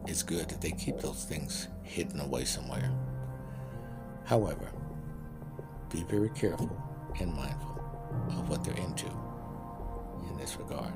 [0.09, 2.91] It's good that they keep those things hidden away somewhere.
[4.25, 4.73] However,
[5.93, 6.71] be very careful
[7.21, 7.81] and mindful
[8.31, 9.07] of what they're into
[10.29, 10.93] in this regard.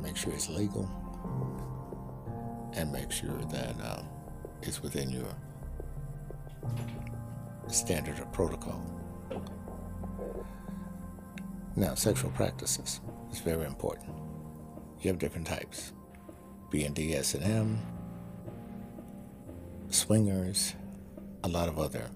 [0.00, 0.88] Make sure it's legal
[2.74, 4.02] and make sure that uh,
[4.62, 5.34] it's within your
[7.68, 8.82] standard of protocol.
[11.76, 13.00] Now, sexual practices
[13.32, 14.10] is very important.
[15.00, 15.92] You have different types:
[16.70, 17.78] B and D, S and M,
[19.90, 20.74] swingers,
[21.42, 22.10] a lot of other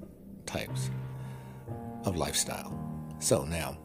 [0.47, 0.91] types
[2.05, 2.73] of lifestyle.
[3.19, 3.79] So now,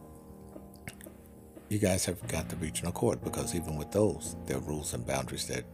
[1.69, 5.05] you guys have got reach an accord because even with those, there are rules and
[5.05, 5.65] boundaries that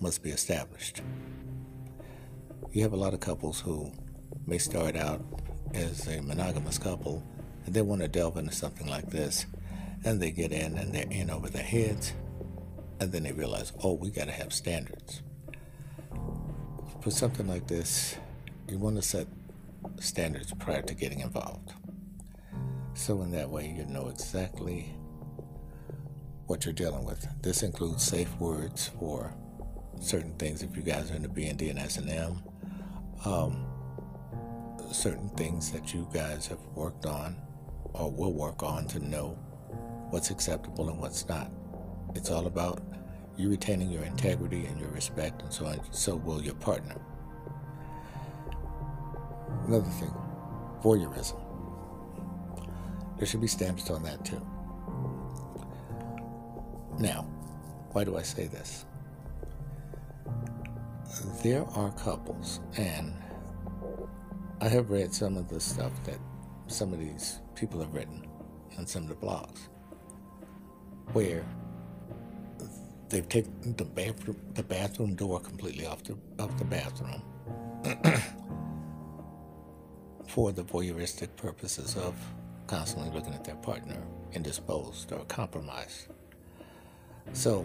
[0.00, 1.02] must be established.
[2.72, 3.90] You have a lot of couples who
[4.48, 5.22] may start out
[5.74, 7.22] as a monogamous couple
[7.66, 9.44] and they want to delve into something like this.
[10.04, 12.14] And they get in and they're in over their heads
[12.98, 15.22] and then they realize oh we got to have standards.
[17.02, 18.16] For something like this
[18.68, 19.26] you want to set
[20.00, 21.74] standards prior to getting involved.
[22.94, 24.94] So in that way you know exactly
[26.46, 27.28] what you're dealing with.
[27.42, 29.34] This includes safe words for
[30.00, 32.40] certain things if you guys are into b&d and s&m
[33.24, 33.67] um,
[34.94, 37.36] certain things that you guys have worked on
[37.92, 39.38] or will work on to know
[40.10, 41.50] what's acceptable and what's not.
[42.14, 42.82] It's all about
[43.36, 45.80] you retaining your integrity and your respect, and so on.
[45.92, 46.96] So will your partner.
[49.66, 50.14] Another thing,
[50.82, 51.40] voyeurism.
[53.16, 54.44] There should be stamps on that too.
[56.98, 57.22] Now,
[57.92, 58.84] why do I say this?
[61.42, 63.14] There are couples, and
[64.60, 66.18] I have read some of the stuff that
[66.66, 68.26] some of these people have written
[68.76, 69.68] on some of the blogs,
[71.12, 71.44] where
[73.08, 77.22] they've taken the bathroom, the bathroom door completely off the off the bathroom
[80.26, 82.16] for the voyeuristic purposes of
[82.66, 83.96] constantly looking at their partner
[84.32, 86.08] indisposed or compromised.
[87.32, 87.64] So,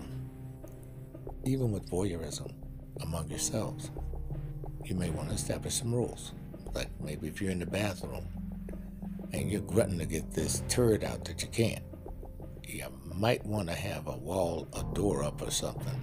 [1.44, 2.54] even with voyeurism
[3.02, 3.90] among yourselves,
[4.86, 6.34] you may want to establish some rules.
[6.74, 8.28] Like maybe if you're in the bathroom
[9.32, 11.84] and you're grunting to get this turd out that you can't,
[12.64, 16.02] you might want to have a wall, a door up or something.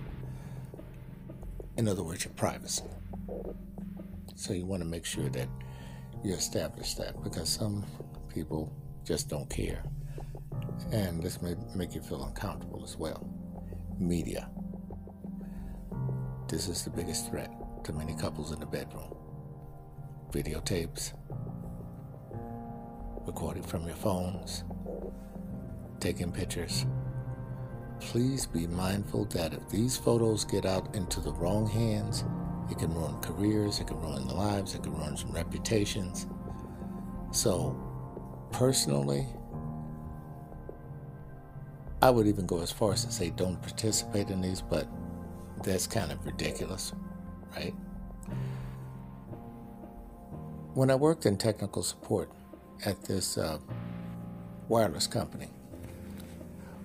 [1.76, 2.84] In other words, your privacy.
[4.34, 5.48] So you want to make sure that
[6.22, 7.84] you establish that because some
[8.32, 8.72] people
[9.04, 9.82] just don't care.
[10.92, 13.28] And this may make you feel uncomfortable as well.
[13.98, 14.48] Media.
[16.48, 17.50] This is the biggest threat
[17.84, 19.14] to many couples in the bedroom.
[20.32, 21.12] Videotapes,
[23.26, 24.62] recording from your phones,
[25.98, 26.86] taking pictures.
[27.98, 32.22] Please be mindful that if these photos get out into the wrong hands,
[32.70, 36.28] it can ruin careers, it can ruin lives, it can ruin some reputations.
[37.32, 37.76] So,
[38.52, 39.26] personally,
[42.02, 44.86] I would even go as far as to say don't participate in these, but
[45.64, 46.92] that's kind of ridiculous,
[47.56, 47.74] right?
[50.74, 52.30] When I worked in technical support
[52.84, 53.58] at this uh,
[54.68, 55.48] wireless company,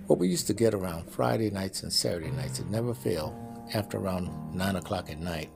[0.08, 3.36] what we used to get around Friday nights and Saturday nights, it never failed,
[3.74, 5.52] after around 9 o'clock at night,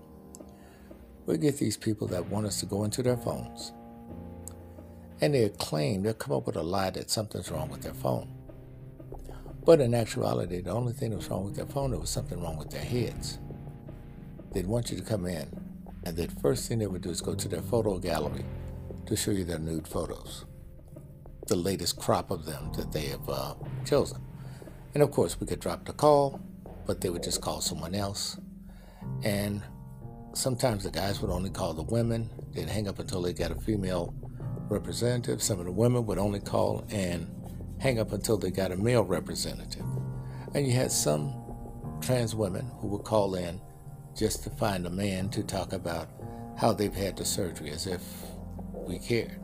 [1.26, 3.72] we get these people that want us to go into their phones
[5.22, 8.30] and they claim, they'll come up with a lie that something's wrong with their phone.
[9.66, 12.58] But in actuality, the only thing that was wrong with their phone, was something wrong
[12.58, 13.40] with their heads.
[14.54, 15.50] They'd want you to come in,
[16.04, 18.46] and the first thing they would do is go to their photo gallery
[19.06, 20.46] to show you their nude photos,
[21.48, 23.54] the latest crop of them that they have uh,
[23.86, 24.22] chosen.
[24.94, 26.40] And of course, we could drop the call,
[26.86, 28.40] but they would just call someone else.
[29.24, 29.62] And
[30.34, 32.30] sometimes the guys would only call the women.
[32.54, 34.14] They'd hang up until they got a female
[34.70, 35.42] representative.
[35.42, 37.28] Some of the women would only call and
[37.80, 39.86] hang up until they got a male representative.
[40.54, 41.34] And you had some
[42.02, 43.62] trans women who would call in
[44.20, 46.10] just to find a man to talk about
[46.58, 48.02] how they've had the surgery as if
[48.74, 49.40] we cared.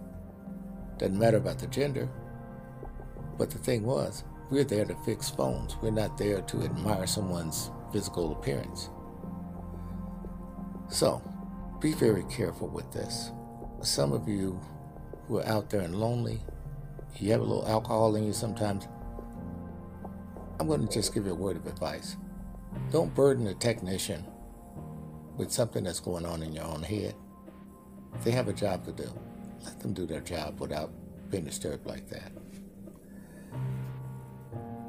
[0.98, 2.10] Doesn't matter about the gender.
[3.38, 5.78] But the thing was, we're there to fix phones.
[5.82, 8.90] We're not there to admire someone's physical appearance.
[10.90, 11.22] So,
[11.80, 13.32] be very careful with this.
[13.82, 14.60] Some of you
[15.28, 16.42] who are out there and lonely,
[17.16, 18.90] you have a little alcohol in you sometimes,
[20.60, 22.18] I'm going to just give you a word of advice.
[22.92, 24.26] Don't burden a technician
[25.38, 27.16] with something that's going on in your own head.
[28.24, 29.10] They have a job to do.
[29.64, 30.92] Let them do their job without
[31.30, 32.32] being disturbed like that.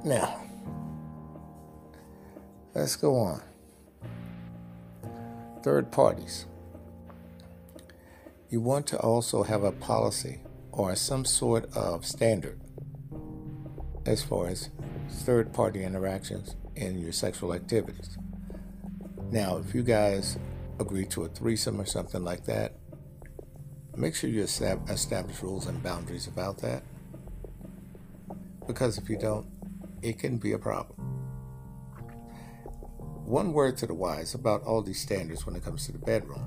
[0.05, 0.45] Now,
[2.75, 3.43] let's go on.
[5.63, 6.47] Third parties
[8.49, 10.41] you want to also have a policy
[10.71, 12.61] or some sort of standard
[14.05, 14.71] as far as
[15.09, 18.17] third party interactions in your sexual activities.
[19.31, 20.39] Now, if you guys
[20.79, 22.75] agree to a threesome or something like that,
[23.97, 26.83] make sure you establish rules and boundaries about that.
[28.67, 29.47] Because if you don't,
[30.03, 30.99] it can be a problem.
[33.25, 36.45] One word to the wise about all these standards when it comes to the bedroom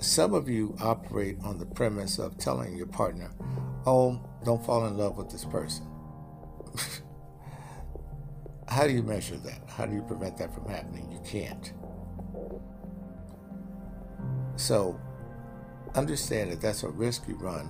[0.00, 3.30] some of you operate on the premise of telling your partner,
[3.86, 5.86] oh, don't fall in love with this person.
[8.70, 9.62] How do you measure that?
[9.66, 11.10] How do you prevent that from happening?
[11.10, 11.72] You can't.
[14.54, 14.98] So,
[15.96, 17.68] understand that that's a risk you run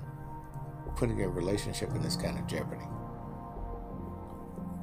[0.97, 2.85] putting your relationship in this kind of jeopardy.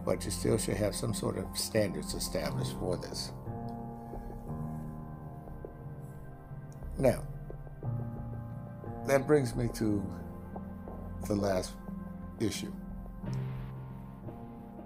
[0.04, 3.32] But you still should have some sort of standards established for this.
[6.98, 7.22] Now,
[9.06, 10.04] that brings me to
[11.28, 11.74] the last
[12.40, 12.74] issue,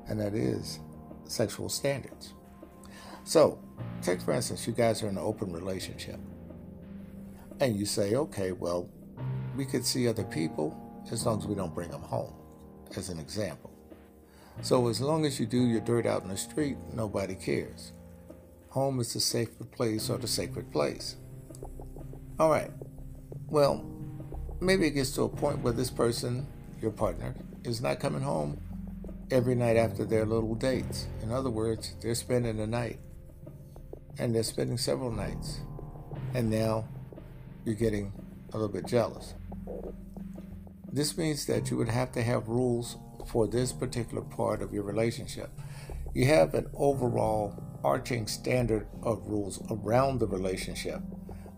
[0.09, 0.79] and that is
[1.31, 2.33] sexual standards.
[3.23, 3.59] So,
[4.01, 6.19] take for instance, you guys are in an open relationship,
[7.59, 8.89] And you say, okay, well,
[9.55, 10.75] we could see other people
[11.11, 12.33] as long as we don't bring them home,
[12.95, 13.71] as an example.
[14.61, 17.93] So as long as you do your dirt out in the street, nobody cares.
[18.69, 21.15] Home is the sacred place or the sacred place.
[22.39, 22.71] All right.
[23.47, 23.85] Well,
[24.59, 26.47] maybe it gets to a point where this person,
[26.81, 28.59] your partner, is not coming home
[29.31, 31.07] every night after their little dates.
[31.23, 32.99] In other words, they're spending the night.
[34.19, 35.61] And they're spending several nights.
[36.33, 36.87] And now
[37.65, 38.11] you're getting
[38.53, 39.33] a little bit jealous.
[40.91, 44.83] This means that you would have to have rules for this particular part of your
[44.83, 45.49] relationship.
[46.13, 51.01] You have an overall arching standard of rules around the relationship.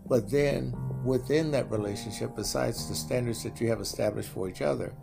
[0.06, 4.94] But then within that relationship, besides the standards that you have established for each other,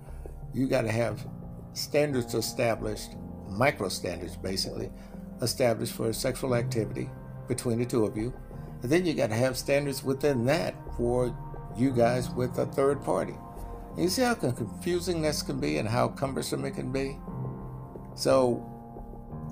[0.53, 1.25] you got to have
[1.73, 3.11] standards established,
[3.49, 4.91] micro standards basically,
[5.41, 7.09] established for sexual activity
[7.47, 8.33] between the two of you.
[8.81, 11.35] And then you got to have standards within that for
[11.77, 13.35] you guys with a third party.
[13.91, 17.17] And you see how confusing this can be and how cumbersome it can be?
[18.15, 18.67] So,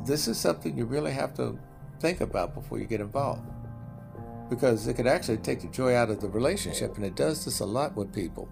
[0.06, 1.60] this is something you really have to
[2.00, 3.42] think about before you get involved.
[4.50, 7.60] Because it could actually take the joy out of the relationship, and it does this
[7.60, 8.50] a lot with people.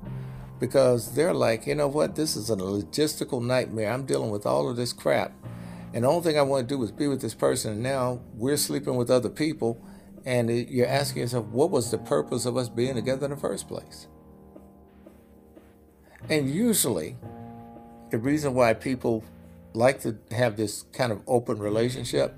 [0.60, 3.92] Because they're like, you know what, this is a logistical nightmare.
[3.92, 5.32] I'm dealing with all of this crap.
[5.94, 8.22] And the only thing I want to do is be with this person, and now
[8.34, 9.82] we're sleeping with other people,
[10.26, 13.68] and you're asking yourself, what was the purpose of us being together in the first
[13.68, 14.08] place?
[16.30, 17.16] And usually,
[18.10, 19.24] the reason why people
[19.74, 22.36] like to have this kind of open relationship,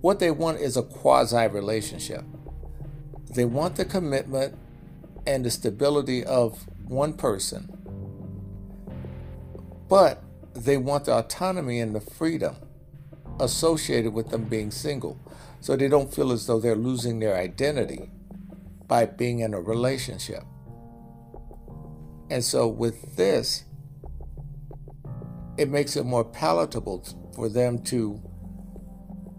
[0.00, 2.24] what they want is a quasi relationship.
[3.34, 4.56] They want the commitment
[5.26, 7.68] and the stability of one person,
[9.88, 10.22] but
[10.54, 12.56] they want the autonomy and the freedom
[13.40, 15.20] associated with them being single.
[15.60, 18.10] So they don't feel as though they're losing their identity
[18.86, 20.44] by being in a relationship.
[22.30, 23.64] And so with this,
[25.56, 28.20] it makes it more palatable for them to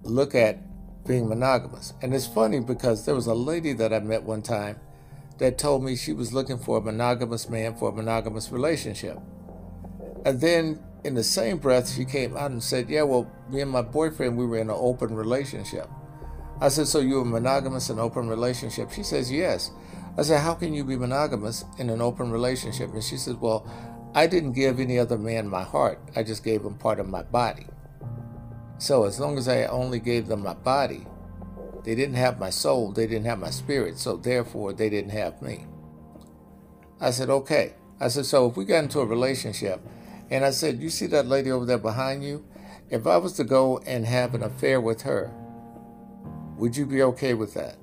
[0.03, 0.59] look at
[1.05, 1.93] being monogamous.
[2.01, 4.79] And it's funny because there was a lady that I met one time
[5.37, 9.19] that told me she was looking for a monogamous man for a monogamous relationship.
[10.25, 13.71] And then in the same breath, she came out and said, Yeah, well, me and
[13.71, 15.89] my boyfriend, we were in an open relationship.
[16.59, 18.91] I said, So you were monogamous in open relationship?
[18.91, 19.71] She says, Yes.
[20.17, 22.93] I said, How can you be monogamous in an open relationship?
[22.93, 23.65] And she says, Well,
[24.15, 27.21] I didn't give any other man my heart, I just gave him part of my
[27.23, 27.67] body.
[28.79, 31.05] So as long as I only gave them my body,
[31.87, 35.41] they didn't have my soul, they didn't have my spirit, so therefore they didn't have
[35.41, 35.67] me.
[36.99, 37.75] I said, Okay.
[37.97, 39.79] I said, So if we got into a relationship,
[40.29, 42.45] and I said, You see that lady over there behind you?
[42.89, 45.31] If I was to go and have an affair with her,
[46.57, 47.77] would you be okay with that?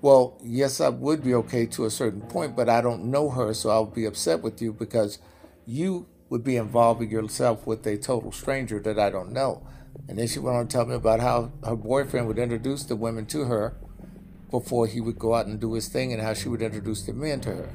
[0.00, 3.54] Well, yes, I would be okay to a certain point, but I don't know her,
[3.54, 5.20] so I would be upset with you because
[5.66, 9.64] you would be involving yourself with a total stranger that I don't know.
[10.08, 12.96] And then she went on to tell me about how her boyfriend would introduce the
[12.96, 13.76] women to her
[14.50, 17.12] before he would go out and do his thing and how she would introduce the
[17.12, 17.70] men to her.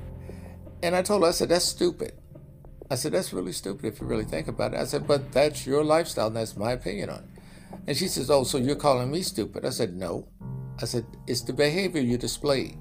[0.82, 2.14] And I told her, I said, that's stupid.
[2.90, 4.80] I said, that's really stupid if you really think about it.
[4.80, 7.80] I said, but that's your lifestyle and that's my opinion on it.
[7.88, 9.66] And she says, oh, so you're calling me stupid?
[9.66, 10.28] I said, no.
[10.82, 12.76] I said, It's the behavior you display.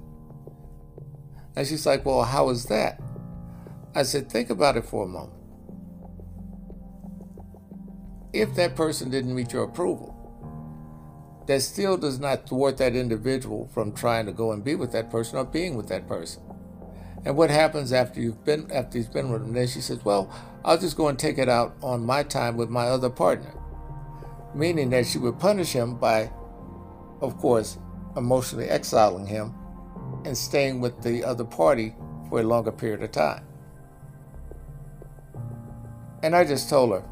[1.55, 2.99] And she's like, Well, how is that?
[3.93, 5.40] I said, Think about it for a moment.
[8.33, 10.17] If that person didn't meet your approval,
[11.47, 15.09] that still does not thwart that individual from trying to go and be with that
[15.09, 16.41] person or being with that person.
[17.25, 19.53] And what happens after you've been after he's been with him?
[19.53, 22.69] Then she says, Well, I'll just go and take it out on my time with
[22.69, 23.53] my other partner.
[24.55, 26.31] Meaning that she would punish him by,
[27.21, 27.77] of course,
[28.15, 29.53] emotionally exiling him
[30.25, 31.95] and staying with the other party
[32.29, 33.43] for a longer period of time.
[36.23, 37.03] And I just told her,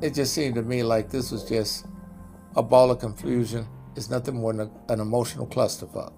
[0.00, 1.86] it just seemed to me like this was just
[2.54, 3.66] a ball of confusion.
[3.94, 6.12] It's nothing more than an emotional clusterfuck.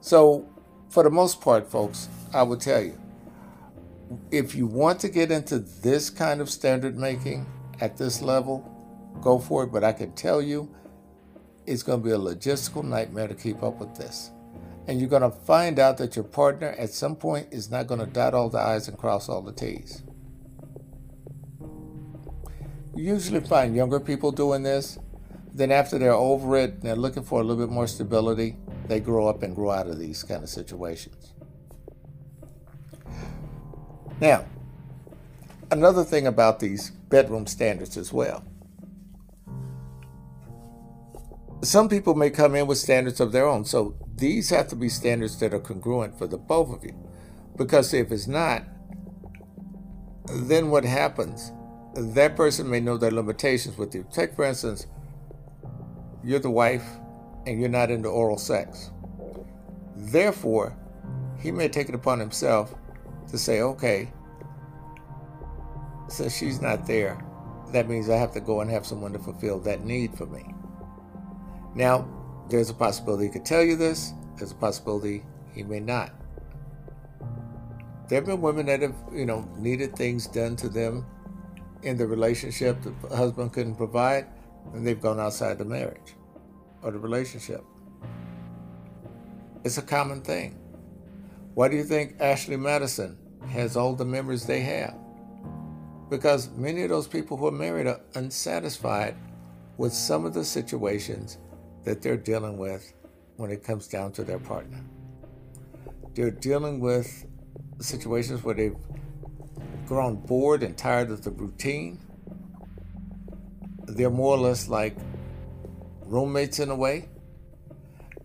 [0.00, 0.48] So,
[0.90, 2.98] for the most part, folks, I would tell you
[4.30, 7.46] if you want to get into this kind of standard making
[7.80, 8.64] at this level,
[9.20, 9.72] go for it.
[9.72, 10.74] But I can tell you,
[11.66, 14.30] it's going to be a logistical nightmare to keep up with this.
[14.86, 18.00] And you're going to find out that your partner at some point is not going
[18.00, 20.02] to dot all the I's and cross all the T's.
[22.98, 24.98] Usually find younger people doing this.
[25.54, 28.56] Then, after they're over it they're looking for a little bit more stability,
[28.88, 31.32] they grow up and grow out of these kind of situations.
[34.20, 34.46] Now,
[35.70, 38.44] another thing about these bedroom standards as well
[41.62, 43.64] some people may come in with standards of their own.
[43.64, 46.94] So these have to be standards that are congruent for the both of you.
[47.56, 48.64] Because if it's not,
[50.28, 51.50] then what happens?
[51.98, 54.06] That person may know their limitations with you.
[54.12, 54.86] Take, for instance,
[56.22, 56.84] you're the wife
[57.44, 58.92] and you're not into oral sex.
[59.96, 60.76] Therefore,
[61.40, 62.72] he may take it upon himself
[63.30, 64.12] to say, okay,
[66.06, 67.20] since she's not there,
[67.72, 70.54] that means I have to go and have someone to fulfill that need for me.
[71.74, 72.08] Now,
[72.48, 76.12] there's a possibility he could tell you this, there's a possibility he may not.
[78.08, 81.04] There have been women that have, you know, needed things done to them
[81.82, 84.26] in the relationship the husband couldn't provide,
[84.72, 86.14] and they've gone outside the marriage
[86.82, 87.64] or the relationship.
[89.64, 90.58] It's a common thing.
[91.54, 93.18] Why do you think Ashley Madison
[93.48, 94.94] has all the memories they have?
[96.10, 99.16] Because many of those people who are married are unsatisfied
[99.76, 101.38] with some of the situations
[101.84, 102.94] that they're dealing with
[103.36, 104.80] when it comes down to their partner.
[106.14, 107.26] They're dealing with
[107.80, 108.76] situations where they've
[109.88, 111.98] grown bored and tired of the routine.
[113.86, 114.94] They're more or less like
[116.04, 117.08] roommates in a way.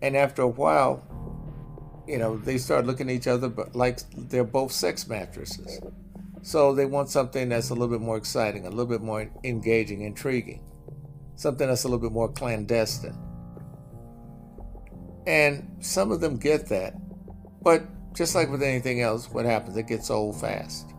[0.02, 1.02] And after a while,
[2.06, 5.80] you know, they start looking at each other but like they're both sex mattresses.
[6.42, 10.02] So they want something that's a little bit more exciting, a little bit more engaging,
[10.02, 10.62] intriguing,
[11.38, 13.18] something that's a little bit more clandestine.
[15.26, 16.96] And some of them get that.
[17.62, 17.84] But
[18.14, 19.78] just like with anything else, what happens?
[19.78, 20.93] It gets old fast.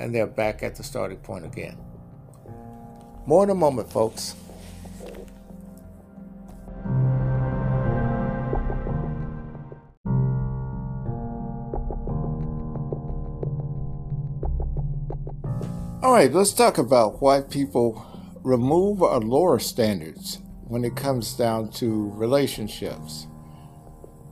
[0.00, 1.76] And they're back at the starting point again.
[3.26, 4.34] More in a moment, folks.
[16.02, 18.06] All right, let's talk about why people
[18.42, 23.26] remove or lower standards when it comes down to relationships.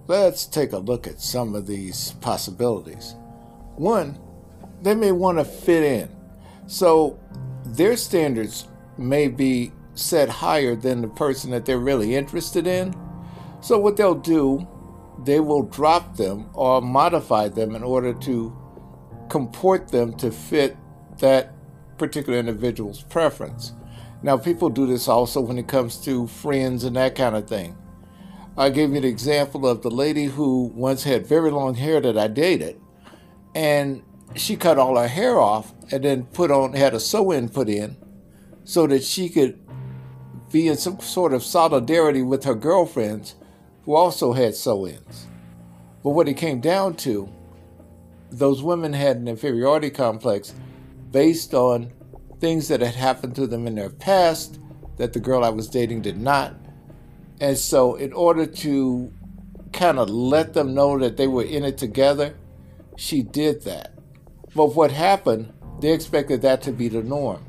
[0.07, 3.15] Let's take a look at some of these possibilities.
[3.77, 4.19] One,
[4.83, 6.09] they may want to fit in.
[6.67, 7.19] So
[7.65, 12.95] their standards may be set higher than the person that they're really interested in.
[13.61, 14.67] So what they'll do,
[15.25, 18.57] they will drop them or modify them in order to
[19.29, 20.77] comport them to fit
[21.19, 21.53] that
[21.99, 23.73] particular individual's preference.
[24.23, 27.77] Now, people do this also when it comes to friends and that kind of thing.
[28.57, 32.19] I gave you the example of the lady who once had very long hair that
[32.19, 32.81] I dated,
[33.55, 34.03] and
[34.35, 37.97] she cut all her hair off and then put on had a sew-in put in,
[38.65, 39.59] so that she could
[40.53, 43.35] be in some sort of solidarity with her girlfriends
[43.85, 45.27] who also had sew-ins.
[46.03, 47.29] But what it came down to,
[48.31, 50.55] those women had an inferiority complex
[51.11, 51.93] based on
[52.41, 54.59] things that had happened to them in their past
[54.97, 56.55] that the girl I was dating did not.
[57.41, 59.13] And so, in order to
[59.73, 62.35] kind of let them know that they were in it together,
[62.97, 63.98] she did that.
[64.59, 67.47] But what happened, they expected that to be the norm.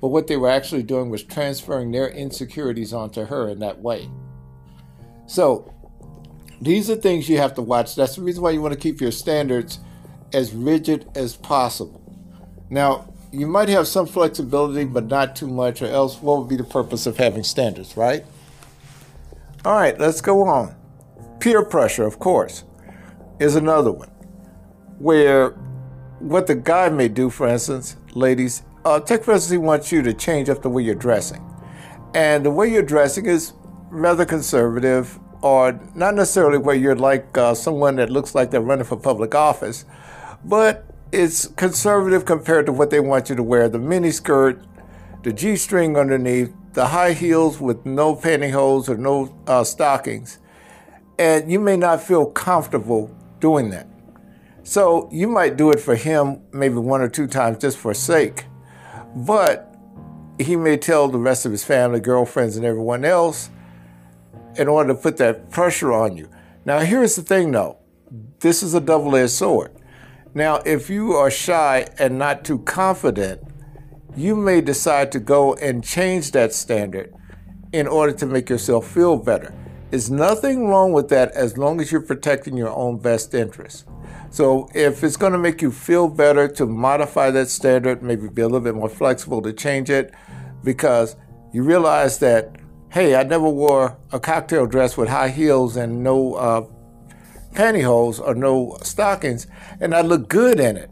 [0.00, 4.08] But what they were actually doing was transferring their insecurities onto her in that way.
[5.26, 5.74] So,
[6.60, 7.96] these are things you have to watch.
[7.96, 9.80] That's the reason why you want to keep your standards
[10.32, 12.00] as rigid as possible.
[12.70, 16.54] Now, you might have some flexibility, but not too much, or else what would be
[16.54, 18.24] the purpose of having standards, right?
[19.64, 20.76] All right, let's go on.
[21.40, 22.62] Peer pressure, of course,
[23.40, 24.10] is another one
[25.00, 25.56] where
[26.24, 30.00] what the guy may do, for instance, ladies, uh, take for instance, he wants you
[30.02, 31.44] to change up the way you're dressing.
[32.14, 33.52] And the way you're dressing is
[33.90, 38.86] rather conservative, or not necessarily where you're like uh, someone that looks like they're running
[38.86, 39.84] for public office,
[40.44, 44.64] but it's conservative compared to what they want you to wear the mini skirt,
[45.22, 50.38] the G string underneath, the high heels with no pantyhose or no uh, stockings.
[51.18, 53.88] And you may not feel comfortable doing that.
[54.64, 58.46] So you might do it for him maybe one or two times just for sake.
[59.14, 59.74] But
[60.38, 63.50] he may tell the rest of his family, girlfriends, and everyone else
[64.56, 66.28] in order to put that pressure on you.
[66.64, 67.78] Now, here's the thing though
[68.40, 69.72] this is a double edged sword.
[70.34, 73.42] Now, if you are shy and not too confident,
[74.16, 77.14] you may decide to go and change that standard
[77.72, 79.54] in order to make yourself feel better.
[79.90, 83.86] There's nothing wrong with that as long as you're protecting your own best interest.
[84.34, 88.42] So, if it's going to make you feel better to modify that standard, maybe be
[88.42, 90.12] a little bit more flexible to change it
[90.64, 91.14] because
[91.52, 92.56] you realize that,
[92.90, 96.66] hey, I never wore a cocktail dress with high heels and no uh,
[97.52, 99.46] pantyhose or no stockings,
[99.78, 100.90] and I look good in it.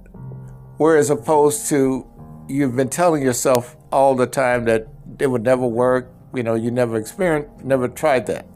[0.76, 2.06] Whereas opposed to
[2.46, 4.86] you've been telling yourself all the time that
[5.18, 8.46] it would never work, You know, you never experienced, never tried that.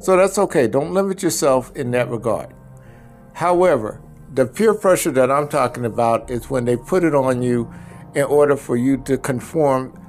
[0.00, 0.66] So that's okay.
[0.66, 2.52] Don't limit yourself in that regard.
[3.34, 4.00] However,
[4.34, 7.72] the peer pressure that I'm talking about is when they put it on you
[8.14, 10.00] in order for you to conform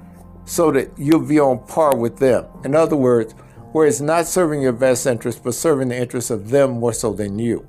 [0.46, 2.46] so that you'll be on par with them.
[2.64, 3.34] In other words,
[3.72, 7.14] where it's not serving your best interest, but serving the interests of them more so
[7.14, 7.68] than you.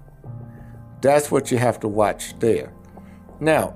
[1.02, 2.72] That's what you have to watch there.
[3.38, 3.74] Now,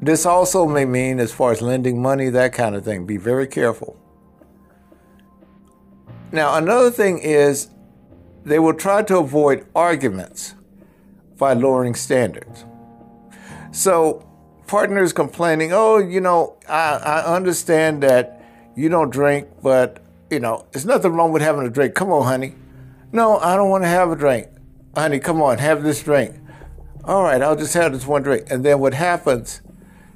[0.00, 3.48] this also may mean, as far as lending money, that kind of thing, be very
[3.48, 3.96] careful.
[6.30, 7.70] Now, another thing is
[8.44, 10.54] they will try to avoid arguments
[11.38, 12.64] by lowering standards.
[13.70, 14.28] So,
[14.66, 18.42] partners complaining, oh, you know, I, I understand that
[18.76, 21.94] you don't drink, but, you know, there's nothing wrong with having a drink.
[21.94, 22.54] Come on, honey.
[23.12, 24.48] No, I don't want to have a drink.
[24.94, 26.34] Honey, come on, have this drink.
[27.04, 28.50] All right, I'll just have this one drink.
[28.50, 29.62] And then what happens,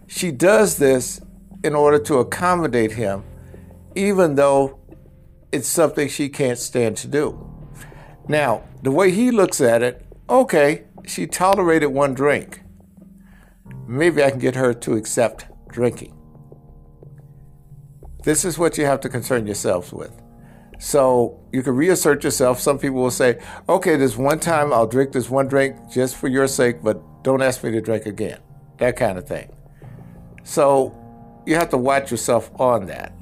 [0.07, 1.21] she does this
[1.65, 3.25] in order to accommodate him,
[3.95, 4.79] even though
[5.53, 7.49] it's something she can't stand to do.
[8.29, 12.63] Now, the way he looks at it, okay, she tolerated one drink.
[13.87, 16.17] Maybe I can get her to accept drinking.
[18.25, 20.13] This is what you have to concern yourselves with.
[20.79, 22.61] So you can reassert yourself.
[22.61, 26.29] Some people will say, okay, this one time I'll drink this one drink just for
[26.29, 28.41] your sake, but don't ask me to drink again.
[28.79, 29.55] That kind of thing.
[30.45, 30.97] So
[31.47, 33.13] you have to watch yourself on that.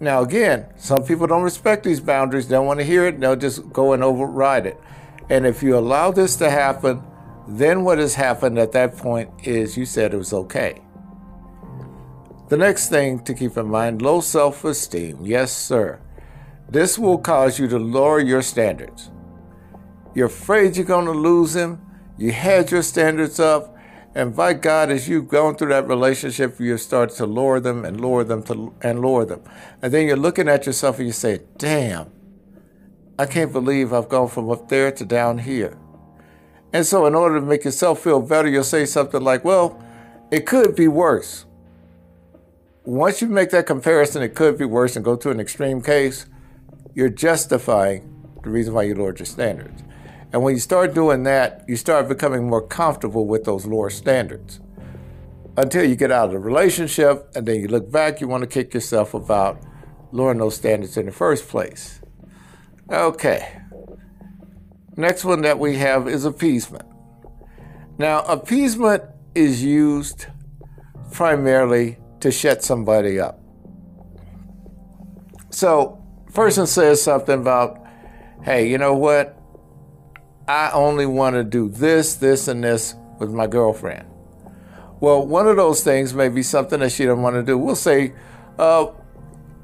[0.00, 3.36] Now, again, some people don't respect these boundaries, they don't want to hear it, they'll
[3.36, 4.78] just go and override it.
[5.30, 7.02] And if you allow this to happen,
[7.46, 10.80] then what has happened at that point is you said it was okay.
[12.48, 15.24] The next thing to keep in mind low self esteem.
[15.24, 16.00] Yes, sir.
[16.68, 19.10] This will cause you to lower your standards.
[20.14, 21.80] You're afraid you're going to lose him.
[22.16, 23.76] You had your standards up.
[24.14, 28.00] And by God, as you've gone through that relationship, you start to lower them and
[28.00, 29.42] lower them to, and lower them.
[29.82, 32.12] And then you're looking at yourself and you say, damn,
[33.16, 35.78] I can't believe I've gone from up there to down here.
[36.72, 39.80] And so, in order to make yourself feel better, you'll say something like, well,
[40.32, 41.46] it could be worse.
[42.84, 46.26] Once you make that comparison, it could be worse, and go to an extreme case,
[46.92, 48.10] you're justifying
[48.42, 49.84] the reason why you lowered your standards.
[50.32, 54.58] And when you start doing that, you start becoming more comfortable with those lower standards.
[55.56, 58.48] Until you get out of the relationship and then you look back, you want to
[58.48, 59.62] kick yourself about
[60.10, 62.00] lowering those standards in the first place.
[62.90, 63.60] Okay.
[64.96, 66.84] Next one that we have is appeasement.
[67.98, 69.02] Now, appeasement
[69.34, 70.26] is used
[71.12, 73.40] primarily to shut somebody up.
[75.50, 77.84] So, person says something about,
[78.42, 79.40] hey, you know what?
[80.46, 84.06] I only want to do this, this, and this with my girlfriend.
[85.00, 87.56] Well, one of those things may be something that she doesn't want to do.
[87.56, 88.14] We'll say,
[88.58, 88.86] uh,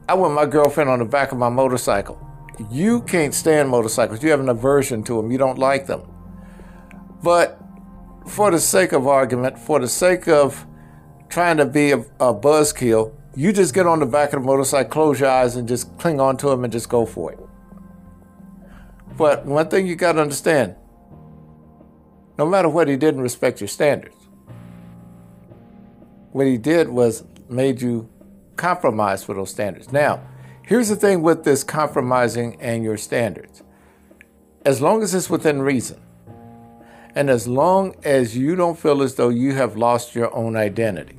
[0.09, 2.30] I want my girlfriend on the back of my motorcycle.
[2.69, 4.23] You can't stand motorcycles.
[4.23, 5.31] You have an aversion to them.
[5.31, 6.03] You don't like them.
[7.23, 7.61] But
[8.27, 10.67] for the sake of argument, for the sake of
[11.29, 14.91] trying to be a, a buzzkill, you just get on the back of the motorcycle,
[14.91, 17.39] close your eyes, and just cling on to them and just go for it.
[19.17, 20.77] But one thing you got to understand
[22.41, 24.17] no matter what, he didn't respect your standards.
[26.33, 28.09] What he did was made you
[28.57, 29.93] compromise for those standards.
[29.93, 30.27] Now,
[30.71, 33.65] here's the thing with this compromising and your standards
[34.65, 35.99] as long as it's within reason,
[37.15, 41.17] and as long as you don't feel as though you have lost your own identity.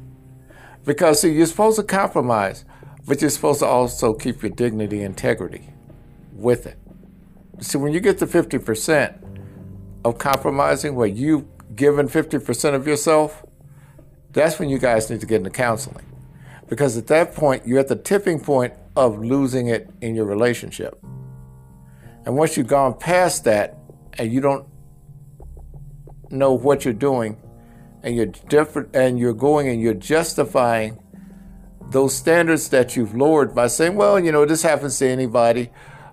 [0.86, 2.64] Because, see, you're supposed to compromise,
[3.06, 5.68] but you're supposed to also keep your dignity integrity
[6.34, 6.78] with it.
[7.60, 9.20] See, when you get to 50%
[10.06, 11.46] of compromising, where you've
[11.76, 13.44] given 50% of yourself,
[14.32, 16.06] that's when you guys need to get into counseling.
[16.70, 21.00] Because at that point, you're at the tipping point of losing it in your relationship.
[22.26, 23.78] And once you've gone past that
[24.18, 24.68] and you don't
[26.30, 27.38] know what you're doing,
[28.04, 30.98] and you're different, and you're going and you're justifying
[31.92, 35.70] those standards that you've lowered by saying, well, you know, this happens to anybody,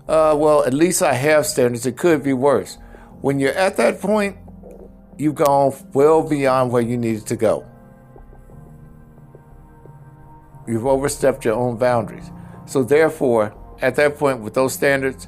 [0.07, 1.85] uh, well, at least I have standards.
[1.85, 2.77] It could be worse.
[3.21, 4.37] When you're at that point,
[5.17, 7.65] you've gone well beyond where you needed to go.
[10.67, 12.29] You've overstepped your own boundaries.
[12.69, 15.27] So, therefore, at that point, with those standards,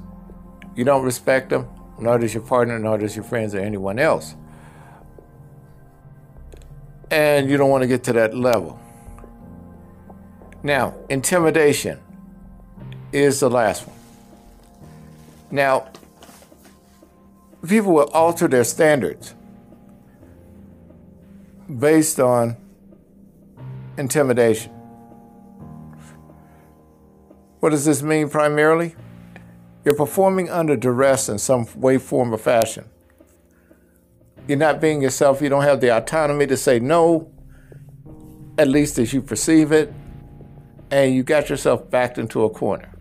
[0.75, 1.67] you don't respect them,
[1.99, 4.35] nor does your partner, nor does your friends or anyone else.
[7.09, 8.79] And you don't want to get to that level.
[10.61, 11.99] Now, intimidation
[13.11, 13.97] is the last one.
[15.49, 15.89] Now,
[17.67, 19.33] people will alter their standards
[21.79, 22.55] based on
[23.97, 24.80] intimidation.
[27.61, 28.95] What does this mean primarily?
[29.85, 32.89] You're performing under duress in some way, form, or fashion.
[34.47, 35.43] You're not being yourself.
[35.43, 37.31] You don't have the autonomy to say no,
[38.57, 39.93] at least as you perceive it,
[40.89, 42.91] and you got yourself backed into a corner.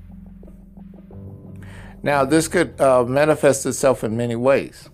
[2.03, 4.91] Now, this could uh, manifest itself in many ways.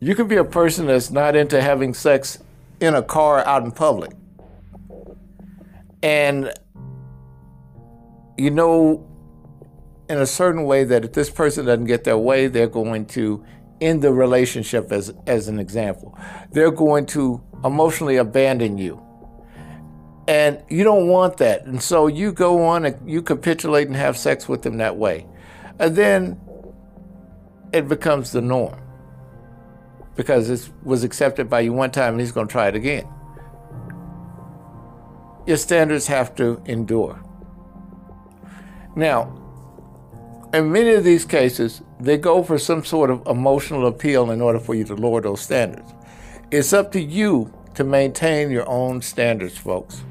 [0.00, 2.38] You could be a person that's not into having sex
[2.78, 4.12] in a car out in public.
[6.02, 6.52] And
[8.36, 9.06] you know,
[10.08, 13.44] in a certain way, that if this person doesn't get their way, they're going to
[13.80, 16.18] end the relationship, as, as an example.
[16.52, 19.02] They're going to emotionally abandon you.
[20.26, 21.66] And you don't want that.
[21.66, 25.26] And so you go on and you capitulate and have sex with them that way.
[25.78, 26.40] And then
[27.72, 28.80] it becomes the norm
[30.16, 33.06] because it was accepted by you one time and he's going to try it again.
[35.46, 37.22] Your standards have to endure.
[38.96, 39.40] Now,
[40.52, 44.60] in many of these cases, they go for some sort of emotional appeal in order
[44.60, 45.92] for you to lower those standards.
[46.50, 50.02] It's up to you to maintain your own standards, folks.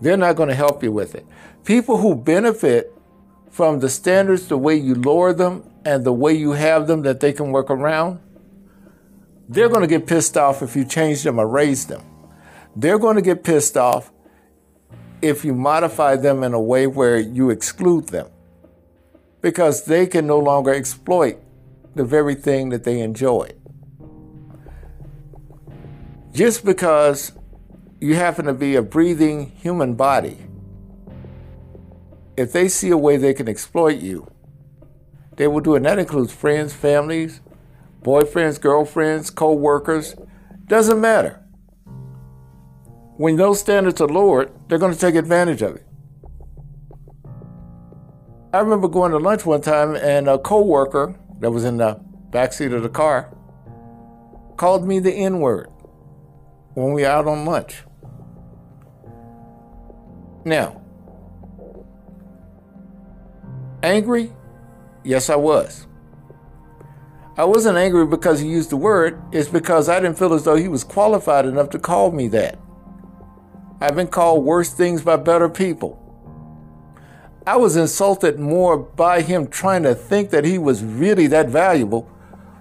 [0.00, 1.26] They're not going to help you with it.
[1.64, 2.92] People who benefit
[3.50, 7.20] from the standards, the way you lower them, and the way you have them that
[7.20, 8.20] they can work around,
[9.48, 12.02] they're going to get pissed off if you change them or raise them.
[12.74, 14.10] They're going to get pissed off
[15.28, 18.28] if you modify them in a way where you exclude them
[19.40, 21.38] because they can no longer exploit
[21.94, 23.50] the very thing that they enjoy.
[26.32, 27.32] Just because
[28.00, 30.46] you happen to be a breathing human body
[32.36, 34.30] if they see a way they can exploit you,
[35.36, 35.78] they will do it.
[35.78, 37.40] And that includes friends, families,
[38.02, 40.14] boyfriends, girlfriends, co workers.
[40.66, 41.42] Doesn't matter.
[43.16, 45.86] When those standards are lowered, they're going to take advantage of it.
[48.52, 52.00] I remember going to lunch one time and a co worker that was in the
[52.30, 53.34] back seat of the car
[54.56, 55.68] called me the N word
[56.74, 57.82] when we were out on lunch.
[60.44, 60.82] Now,
[63.82, 64.32] Angry?
[65.04, 65.86] Yes, I was.
[67.36, 70.56] I wasn't angry because he used the word, it's because I didn't feel as though
[70.56, 72.58] he was qualified enough to call me that.
[73.80, 76.02] I've been called worse things by better people.
[77.46, 82.02] I was insulted more by him trying to think that he was really that valuable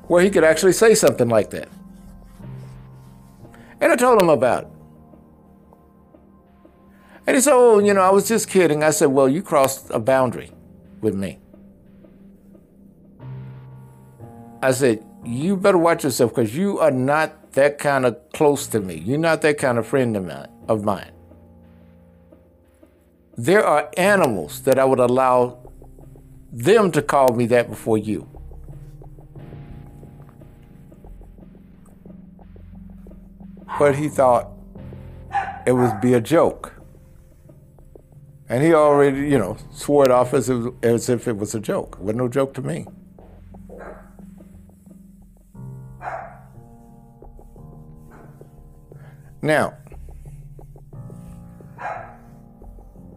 [0.07, 1.69] where he could actually say something like that.
[3.81, 4.69] And I told him about it.
[7.27, 8.83] And he said, Oh, you know, I was just kidding.
[8.83, 10.51] I said, Well, you crossed a boundary
[11.01, 11.39] with me.
[14.61, 18.79] I said, You better watch yourself because you are not that kind of close to
[18.79, 18.95] me.
[18.95, 20.15] You're not that kind of friend
[20.67, 21.11] of mine.
[23.37, 25.57] There are animals that I would allow
[26.51, 28.29] them to call me that before you.
[33.77, 34.51] But he thought
[35.65, 36.73] it would be a joke.
[38.47, 41.59] And he already, you know, swore it off as if, as if it was a
[41.59, 41.97] joke.
[41.99, 42.85] It was no joke to me.
[49.41, 49.77] Now,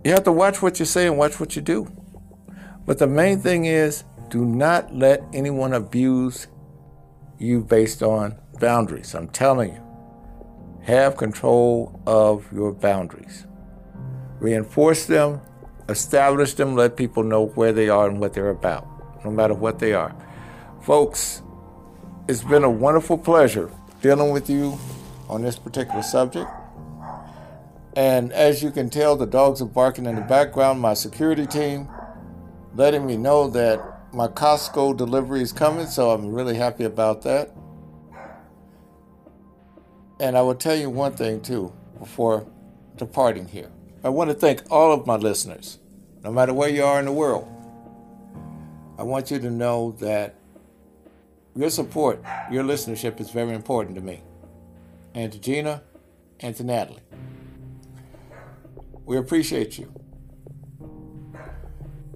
[0.08, 1.86] you have to watch what you say and watch what you do.
[2.86, 6.46] But the main thing is do not let anyone abuse
[7.38, 9.14] you based on boundaries.
[9.14, 9.82] I'm telling you,
[10.82, 13.46] have control of your boundaries
[14.40, 15.40] reinforce them,
[15.88, 18.86] establish them, let people know where they are and what they're about,
[19.24, 20.14] no matter what they are.
[20.82, 21.42] Folks,
[22.28, 24.78] it's been a wonderful pleasure dealing with you
[25.28, 26.48] on this particular subject.
[27.98, 30.78] And as you can tell, the dogs are barking in the background.
[30.78, 31.88] My security team
[32.76, 37.50] letting me know that my Costco delivery is coming, so I'm really happy about that.
[40.20, 42.46] And I will tell you one thing too before
[42.94, 43.68] departing here.
[44.04, 45.80] I want to thank all of my listeners,
[46.22, 47.48] no matter where you are in the world.
[48.96, 50.36] I want you to know that
[51.56, 54.22] your support, your listenership is very important to me,
[55.16, 55.82] and to Gina,
[56.38, 57.02] and to Natalie.
[59.08, 59.90] We appreciate you.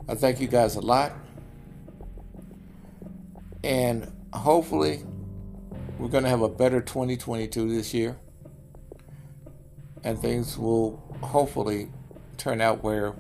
[0.07, 1.15] I thank you guys a lot.
[3.65, 5.03] And hopefully,
[5.99, 8.19] we're going to have a better 2022 this year.
[10.05, 11.91] And things will hopefully
[12.37, 13.15] turn out where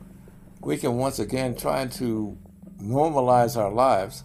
[0.60, 2.36] we can once again try to
[2.78, 4.24] normalize our lives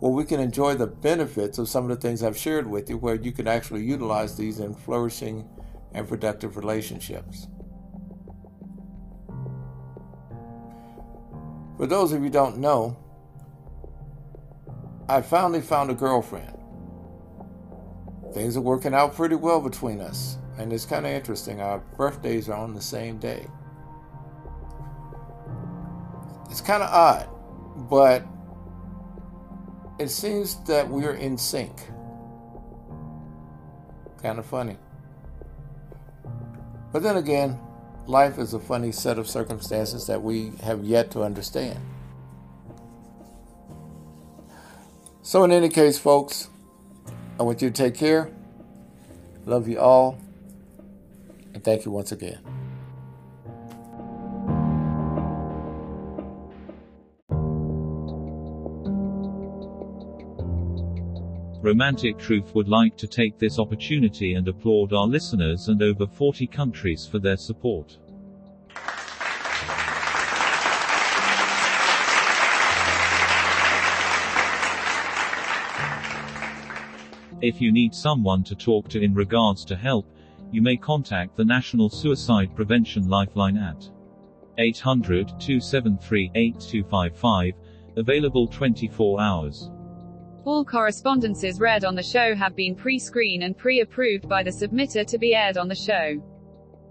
[0.00, 2.98] where we can enjoy the benefits of some of the things I've shared with you,
[2.98, 5.48] where you can actually utilize these in flourishing
[5.94, 7.46] and productive relationships.
[11.82, 12.96] For those of you don't know,
[15.08, 16.56] I finally found a girlfriend.
[18.32, 21.60] Things are working out pretty well between us, and it's kind of interesting.
[21.60, 23.48] Our birthdays are on the same day.
[26.52, 27.28] It's kind of odd,
[27.90, 28.24] but
[29.98, 31.74] it seems that we're in sync.
[34.22, 34.76] Kind of funny.
[36.92, 37.58] But then again,
[38.06, 41.78] life is a funny set of circumstances that we have yet to understand.
[45.22, 46.48] So, in any case, folks,
[47.38, 48.30] I want you to take care.
[49.46, 50.18] Love you all.
[51.54, 52.40] And thank you once again.
[61.72, 66.46] Romantic Truth would like to take this opportunity and applaud our listeners and over 40
[66.48, 67.96] countries for their support.
[77.40, 80.04] If you need someone to talk to in regards to help,
[80.50, 83.88] you may contact the National Suicide Prevention Lifeline at
[84.58, 87.54] 800 273 8255,
[87.96, 89.70] available 24 hours.
[90.44, 95.16] All correspondences read on the show have been pre-screened and pre-approved by the submitter to
[95.16, 96.20] be aired on the show.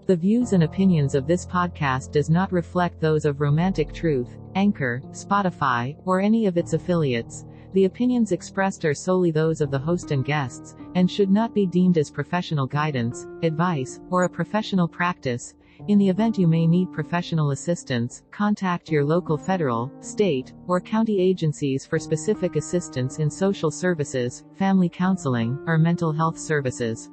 [0.06, 5.02] The views and opinions of this podcast does not reflect those of Romantic Truth, Anchor,
[5.10, 7.44] Spotify, or any of its affiliates.
[7.74, 11.66] The opinions expressed are solely those of the host and guests, and should not be
[11.66, 15.54] deemed as professional guidance, advice, or a professional practice.
[15.88, 21.20] In the event you may need professional assistance, contact your local federal, state, or county
[21.20, 27.10] agencies for specific assistance in social services, family counseling, or mental health services.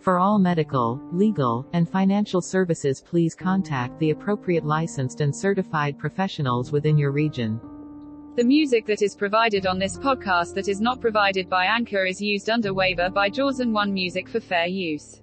[0.00, 6.72] For all medical, legal, and financial services please contact the appropriate licensed and certified professionals
[6.72, 7.58] within your region.
[8.36, 12.20] The music that is provided on this podcast that is not provided by Anchor is
[12.20, 15.22] used under waiver by Jaws and One Music for fair use.